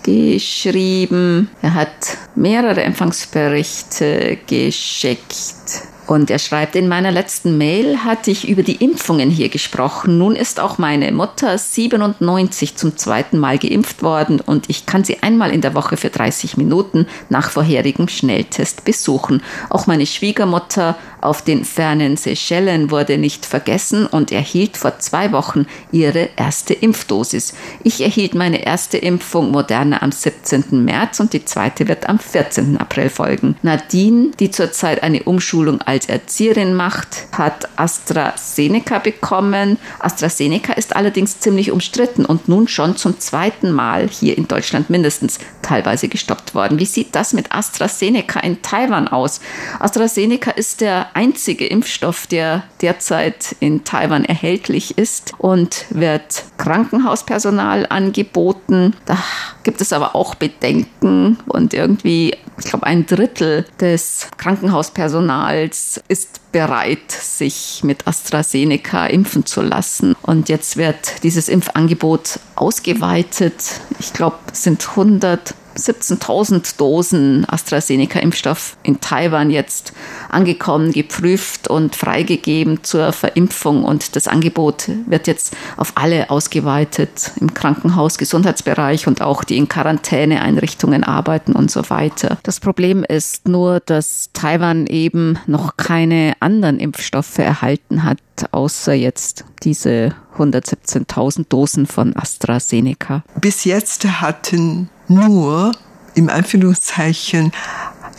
geschrieben, 0.03 1.49
er 1.61 1.73
hat 1.73 2.17
mehrere 2.35 2.83
Empfangsberichte 2.83 4.37
geschickt 4.47 5.81
und 6.07 6.29
er 6.29 6.39
schreibt, 6.39 6.75
in 6.75 6.87
meiner 6.87 7.11
letzten 7.11 7.57
Mail 7.57 8.03
hatte 8.03 8.29
ich 8.29 8.47
über 8.47 8.63
die 8.63 8.75
Impfungen 8.75 9.29
hier 9.29 9.49
gesprochen. 9.49 10.17
Nun 10.17 10.35
ist 10.35 10.59
auch 10.59 10.77
meine 10.77 11.11
Mutter 11.11 11.57
97 11.57 12.75
zum 12.75 12.95
zweiten 12.97 13.39
Mal 13.39 13.57
geimpft 13.57 14.03
worden 14.03 14.39
und 14.39 14.69
ich 14.69 14.85
kann 14.85 15.03
sie 15.03 15.23
einmal 15.23 15.51
in 15.51 15.61
der 15.61 15.73
Woche 15.73 15.97
für 15.97 16.09
30 16.09 16.57
Minuten 16.57 17.07
nach 17.29 17.49
vorherigem 17.49 18.07
Schnelltest 18.07 18.85
besuchen. 18.85 19.41
Auch 19.69 19.87
meine 19.87 20.05
Schwiegermutter 20.05 20.95
auf 21.21 21.41
den 21.41 21.65
fernen 21.65 22.17
Seychellen 22.17 22.91
wurde 22.91 23.17
nicht 23.17 23.45
vergessen 23.45 24.05
und 24.05 24.31
erhielt 24.31 24.77
vor 24.77 24.99
zwei 24.99 25.31
Wochen 25.31 25.65
ihre 25.91 26.29
erste 26.35 26.75
Impfdosis. 26.75 27.55
Ich 27.83 28.01
erhielt 28.01 28.35
meine 28.35 28.63
erste 28.63 28.97
Impfung 28.97 29.49
Moderna 29.49 30.03
am 30.03 30.11
17. 30.11 30.85
März 30.85 31.19
und 31.19 31.33
die 31.33 31.45
zweite 31.45 31.87
wird 31.87 32.07
am 32.07 32.19
14. 32.19 32.77
April 32.77 33.09
folgen. 33.09 33.55
Nadine, 33.63 34.31
die 34.39 34.51
zurzeit 34.51 35.01
eine 35.01 35.23
Umschulung 35.23 35.81
als 35.81 35.94
Erzieherin 36.09 36.75
macht, 36.75 37.27
hat 37.31 37.69
AstraZeneca 37.77 38.99
bekommen. 38.99 39.77
AstraZeneca 39.99 40.73
ist 40.73 40.95
allerdings 40.95 41.39
ziemlich 41.39 41.71
umstritten 41.71 42.25
und 42.25 42.49
nun 42.49 42.67
schon 42.67 42.97
zum 42.97 43.19
zweiten 43.19 43.71
Mal 43.71 44.09
hier 44.09 44.37
in 44.37 44.47
Deutschland 44.47 44.89
mindestens 44.89 45.39
teilweise 45.61 46.09
gestoppt 46.09 46.53
worden. 46.53 46.79
Wie 46.79 46.85
sieht 46.85 47.15
das 47.15 47.33
mit 47.33 47.51
AstraZeneca 47.51 48.39
in 48.41 48.61
Taiwan 48.61 49.07
aus? 49.07 49.39
AstraZeneca 49.79 50.51
ist 50.51 50.81
der 50.81 51.15
einzige 51.15 51.65
Impfstoff, 51.65 52.27
der 52.27 52.63
derzeit 52.81 53.55
in 53.59 53.83
Taiwan 53.83 54.25
erhältlich 54.25 54.97
ist 54.97 55.33
und 55.37 55.85
wird 55.89 56.43
Krankenhauspersonal 56.57 57.87
angeboten. 57.89 58.93
Da 59.05 59.17
gibt 59.63 59.81
es 59.81 59.93
aber 59.93 60.15
auch 60.15 60.35
Bedenken 60.35 61.37
und 61.47 61.73
irgendwie, 61.73 62.35
ich 62.57 62.65
glaube, 62.65 62.85
ein 62.85 63.05
Drittel 63.05 63.65
des 63.79 64.27
Krankenhauspersonals 64.37 65.84
ist 66.07 66.51
bereit, 66.51 67.11
sich 67.11 67.81
mit 67.83 68.07
AstraZeneca 68.07 69.07
impfen 69.07 69.45
zu 69.45 69.61
lassen. 69.61 70.15
Und 70.21 70.49
jetzt 70.49 70.77
wird 70.77 71.23
dieses 71.23 71.49
Impfangebot 71.49 72.39
ausgeweitet. 72.55 73.81
Ich 73.99 74.13
glaube, 74.13 74.37
es 74.51 74.63
sind 74.63 74.87
100 74.89 75.53
17.000 75.75 76.77
Dosen 76.77 77.45
AstraZeneca-Impfstoff 77.45 78.77
in 78.83 79.01
Taiwan 79.01 79.49
jetzt 79.49 79.93
angekommen, 80.29 80.91
geprüft 80.91 81.67
und 81.67 81.95
freigegeben 81.95 82.83
zur 82.83 83.11
Verimpfung. 83.11 83.83
Und 83.83 84.15
das 84.15 84.27
Angebot 84.27 84.89
wird 85.07 85.27
jetzt 85.27 85.55
auf 85.77 85.93
alle 85.95 86.29
ausgeweitet 86.29 87.31
im 87.39 87.53
Krankenhaus, 87.53 88.17
Gesundheitsbereich 88.17 89.07
und 89.07 89.21
auch 89.21 89.43
die 89.43 89.57
in 89.57 89.67
Quarantäneeinrichtungen 89.67 91.03
arbeiten 91.03 91.53
und 91.53 91.69
so 91.71 91.89
weiter. 91.89 92.37
Das 92.43 92.59
Problem 92.59 93.03
ist 93.03 93.47
nur, 93.47 93.79
dass 93.79 94.29
Taiwan 94.33 94.87
eben 94.87 95.37
noch 95.45 95.77
keine 95.77 96.33
anderen 96.39 96.79
Impfstoffe 96.79 97.37
erhalten 97.37 98.03
hat, 98.03 98.19
außer 98.51 98.93
jetzt 98.93 99.45
diese 99.63 100.13
117.000 100.37 101.45
Dosen 101.49 101.85
von 101.85 102.15
AstraZeneca. 102.15 103.23
Bis 103.39 103.63
jetzt 103.63 104.05
hatten 104.05 104.89
nur 105.07 105.71
im 106.15 106.29
Anführungszeichen 106.29 107.51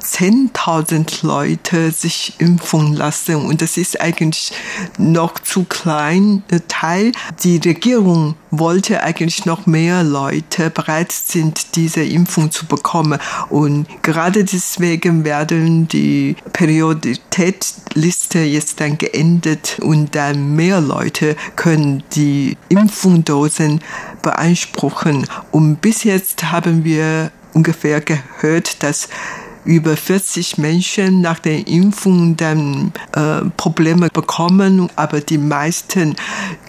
10.000 0.06 1.26
Leute 1.26 1.90
sich 1.90 2.34
impfen 2.38 2.94
lassen. 2.94 3.36
Und 3.36 3.60
das 3.60 3.76
ist 3.76 4.00
eigentlich 4.00 4.52
noch 4.98 5.38
zu 5.38 5.64
klein 5.64 6.42
äh, 6.48 6.60
Teil. 6.68 7.12
Die 7.42 7.56
Regierung 7.58 8.34
wollte 8.50 9.02
eigentlich 9.02 9.44
noch 9.44 9.66
mehr 9.66 10.02
Leute 10.04 10.70
bereit 10.70 11.12
sind, 11.12 11.76
diese 11.76 12.04
Impfung 12.04 12.50
zu 12.50 12.66
bekommen. 12.66 13.18
Und 13.50 13.86
gerade 14.02 14.44
deswegen 14.44 15.24
werden 15.24 15.88
die 15.88 16.36
Prioritätsliste 16.52 18.38
jetzt 18.40 18.80
dann 18.80 18.96
geendet. 18.98 19.78
Und 19.80 20.14
dann 20.14 20.54
mehr 20.54 20.80
Leute 20.80 21.36
können 21.56 22.04
die 22.14 22.56
Impfungsdosen 22.68 23.80
beanspruchen. 24.22 25.26
Und 25.50 25.80
bis 25.80 26.04
jetzt 26.04 26.44
haben 26.44 26.84
wir 26.84 27.32
ungefähr 27.52 28.00
gehört, 28.00 28.82
dass 28.82 29.08
über 29.66 29.96
40 29.96 30.58
Menschen 30.58 31.20
nach 31.20 31.38
der 31.38 31.66
Impfung 31.66 32.36
dann 32.36 32.92
äh, 33.12 33.44
Probleme 33.56 34.08
bekommen, 34.08 34.88
aber 34.96 35.20
die 35.20 35.38
meisten 35.38 36.16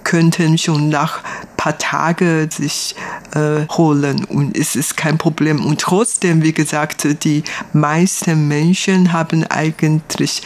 könnten 0.03 0.57
schon 0.57 0.89
nach 0.89 1.21
paar 1.57 1.77
Tage 1.77 2.47
sich 2.51 2.95
äh, 3.33 3.67
holen 3.71 4.23
und 4.25 4.57
es 4.57 4.75
ist 4.75 4.95
kein 4.95 5.17
Problem. 5.17 5.65
Und 5.65 5.81
trotzdem, 5.81 6.41
wie 6.41 6.53
gesagt, 6.53 7.23
die 7.23 7.43
meisten 7.73 8.47
Menschen 8.47 9.11
haben 9.11 9.43
eigentlich 9.43 10.43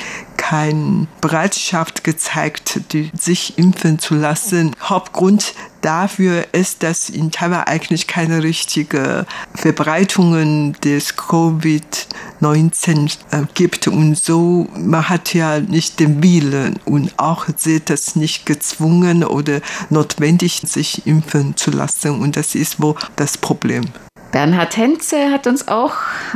keine 0.52 1.08
Bereitschaft 1.22 2.04
gezeigt, 2.04 2.82
die, 2.92 3.10
sich 3.18 3.58
impfen 3.58 4.00
zu 4.00 4.16
lassen. 4.16 4.76
Hauptgrund 4.82 5.54
dafür 5.80 6.46
ist, 6.52 6.84
dass 6.84 7.10
in 7.10 7.32
Taiwan 7.32 7.64
eigentlich 7.64 8.06
keine 8.06 8.44
richtige 8.44 9.26
Verbreitung 9.56 10.74
des 10.82 11.18
Covid-19 11.18 13.18
äh, 13.32 13.44
gibt 13.54 13.88
und 13.88 14.18
so, 14.18 14.68
man 14.76 15.08
hat 15.08 15.34
ja 15.34 15.62
nicht 15.62 16.02
den 16.02 16.22
Willen 16.22 16.78
und 16.84 17.18
auch 17.18 17.48
sieht 17.56 17.90
das 17.90 18.18
nicht 18.18 18.46
gezwungen 18.46 19.24
oder 19.24 19.62
notwendig, 19.90 20.64
sich 20.66 21.08
impfen 21.08 21.56
zu 21.56 21.72
lassen 21.72 22.20
und 22.20 22.36
das 22.36 22.56
ist 22.56 22.82
wohl 22.82 22.96
das 23.16 23.38
Problem. 23.38 23.86
Bernhard 24.32 24.78
Henze 24.78 25.30
hat 25.30 25.46
uns 25.46 25.68
auch 25.68 25.94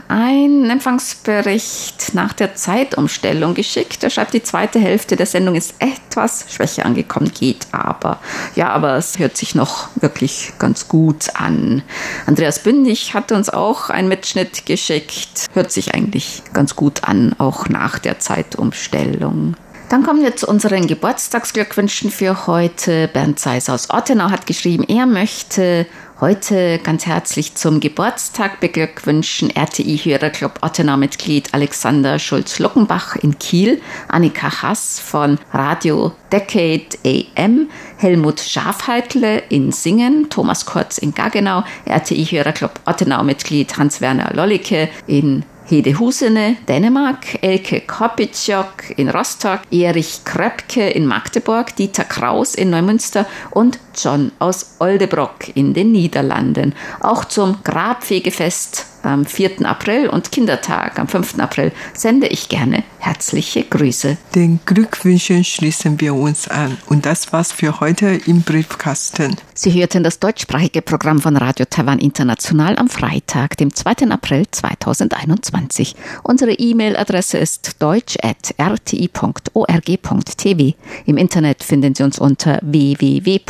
einen 0.09 0.69
Empfangsbericht 0.69 2.13
nach 2.13 2.33
der 2.33 2.53
Zeitumstellung 2.53 3.53
geschickt. 3.53 4.03
Er 4.03 4.09
schreibt, 4.09 4.33
die 4.33 4.43
zweite 4.43 4.79
Hälfte 4.79 5.15
der 5.15 5.25
Sendung 5.25 5.55
ist 5.55 5.75
etwas 5.79 6.45
schwächer 6.49 6.85
angekommen, 6.85 7.31
geht 7.31 7.67
aber. 7.71 8.19
Ja, 8.55 8.69
aber 8.69 8.95
es 8.95 9.17
hört 9.17 9.37
sich 9.37 9.55
noch 9.55 9.87
wirklich 9.95 10.51
ganz 10.59 10.89
gut 10.89 11.29
an. 11.35 11.83
Andreas 12.25 12.63
Bündig 12.63 13.13
hat 13.13 13.31
uns 13.31 13.49
auch 13.49 13.89
einen 13.89 14.09
Mitschnitt 14.09 14.65
geschickt. 14.65 15.45
Hört 15.53 15.71
sich 15.71 15.95
eigentlich 15.95 16.43
ganz 16.51 16.75
gut 16.75 17.05
an, 17.05 17.33
auch 17.37 17.69
nach 17.69 17.97
der 17.97 18.19
Zeitumstellung. 18.19 19.55
Dann 19.89 20.01
kommen 20.01 20.23
wir 20.23 20.35
zu 20.35 20.47
unseren 20.47 20.87
Geburtstagsglückwünschen 20.87 22.09
für 22.09 22.47
heute. 22.47 23.07
Bernd 23.07 23.39
Seis 23.39 23.69
aus 23.69 23.91
Ottenau 23.91 24.31
hat 24.31 24.47
geschrieben, 24.47 24.83
er 24.83 25.05
möchte 25.05 25.85
heute 26.19 26.79
ganz 26.79 27.05
herzlich 27.05 27.53
zum 27.53 27.79
Geburtstag 27.79 28.59
beglückwünschen. 28.59 29.51
RTI-Hörerclub 29.51 30.63
Ottenau-Mitglied 30.63 31.53
Alexander 31.53 32.17
Schulz-Luckenbach 32.17 33.15
in 33.17 33.37
Kiel, 33.37 33.79
Annika 34.07 34.63
Hass 34.63 34.99
von 34.99 35.37
Radio 35.53 36.13
Decade 36.31 36.87
AM, 37.05 37.69
Helmut 37.97 38.39
Schafheitle 38.39 39.37
in 39.49 39.71
Singen, 39.71 40.31
Thomas 40.31 40.65
Kurz 40.65 40.97
in 40.97 41.13
Gaggenau, 41.13 41.63
RTI-Hörerclub 41.85 42.71
Ottenau-Mitglied 42.85 43.77
Hans-Werner 43.77 44.31
Lollicke 44.33 44.89
in 45.05 45.45
Hede 45.67 45.97
Husene, 45.99 46.57
Dänemark, 46.67 47.41
Elke 47.41 47.81
Kopitschok 47.81 48.97
in 48.97 49.09
Rostock, 49.09 49.61
Erich 49.71 50.23
Kröpke 50.23 50.87
in 50.89 51.07
Magdeburg, 51.07 51.75
Dieter 51.75 52.03
Kraus 52.03 52.53
in 52.53 52.69
Neumünster 52.69 53.25
und 53.49 53.79
John 53.95 54.31
aus 54.37 54.75
Oldebrock 54.77 55.55
in 55.55 55.73
den 55.73 55.91
Niederlanden. 55.91 56.75
Auch 56.99 57.25
zum 57.25 57.63
Grabfegefest 57.63 58.94
am 59.05 59.25
4. 59.25 59.65
April 59.65 60.09
und 60.09 60.31
Kindertag 60.31 60.99
am 60.99 61.07
5. 61.07 61.39
April 61.39 61.71
sende 61.93 62.27
ich 62.27 62.49
gerne 62.49 62.83
herzliche 62.99 63.63
Grüße. 63.63 64.17
Den 64.33 64.59
Glückwünschen 64.65 65.43
schließen 65.43 66.01
wir 66.01 66.15
uns 66.15 66.47
an. 66.47 66.77
Und 66.87 67.05
das 67.05 67.31
war's 67.31 67.51
für 67.51 67.79
heute 67.79 68.19
im 68.25 68.41
Briefkasten. 68.41 69.35
Sie 69.53 69.71
hörten 69.71 70.03
das 70.03 70.17
deutschsprachige 70.19 70.81
Programm 70.81 71.21
von 71.21 71.37
Radio 71.37 71.67
Taiwan 71.69 71.99
International 71.99 72.75
am 72.77 72.89
Freitag, 72.89 73.57
dem 73.57 73.71
2. 73.73 74.09
April 74.09 74.45
2021. 74.49 75.95
Unsere 76.23 76.53
E-Mail-Adresse 76.53 77.37
ist 77.37 77.81
deutsch.rti.org.tv. 77.81 80.75
Im 81.05 81.17
Internet 81.17 81.63
finden 81.63 81.93
Sie 81.93 82.03
uns 82.03 82.17
unter 82.17 82.59
www.rti.org.tv, 82.63 83.45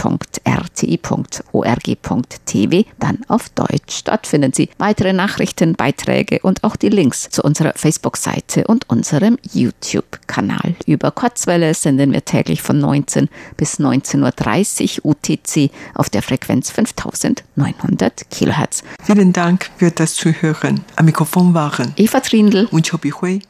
dann 2.99 3.19
auf 3.27 3.49
Deutsch. 3.49 4.03
Dort 4.03 4.27
finden 4.27 4.53
Sie 4.53 4.69
weitere 4.77 5.13
Nachrichten, 5.13 5.44
Beiträge 5.77 6.39
und 6.41 6.63
auch 6.63 6.75
die 6.75 6.89
Links 6.89 7.29
zu 7.29 7.43
unserer 7.43 7.73
Facebook-Seite 7.75 8.65
und 8.65 8.89
unserem 8.89 9.38
YouTube-Kanal. 9.51 10.75
Über 10.86 11.12
Kurzwelle 11.12 11.73
senden 11.73 12.12
wir 12.12 12.25
täglich 12.25 12.62
von 12.62 12.79
19 12.79 13.29
bis 13.58 13.79
19.30 13.79 15.03
Uhr 15.03 15.12
UTC 15.12 15.71
auf 15.93 16.10
der 16.10 16.21
Frequenz 16.21 16.71
5900 16.71 18.29
Kilohertz. 18.29 18.84
Vielen 19.03 19.34
Dank 19.34 19.69
für 19.77 19.91
das 19.91 20.15
Zuhören. 20.15 20.84
Am 20.95 21.05
Mikrofon 21.05 21.53
waren 21.53 21.93
Eva 21.95 22.19
Trindl 22.19 22.67
und 22.71 22.89
Chobi 22.89 23.12
Hui. 23.12 23.41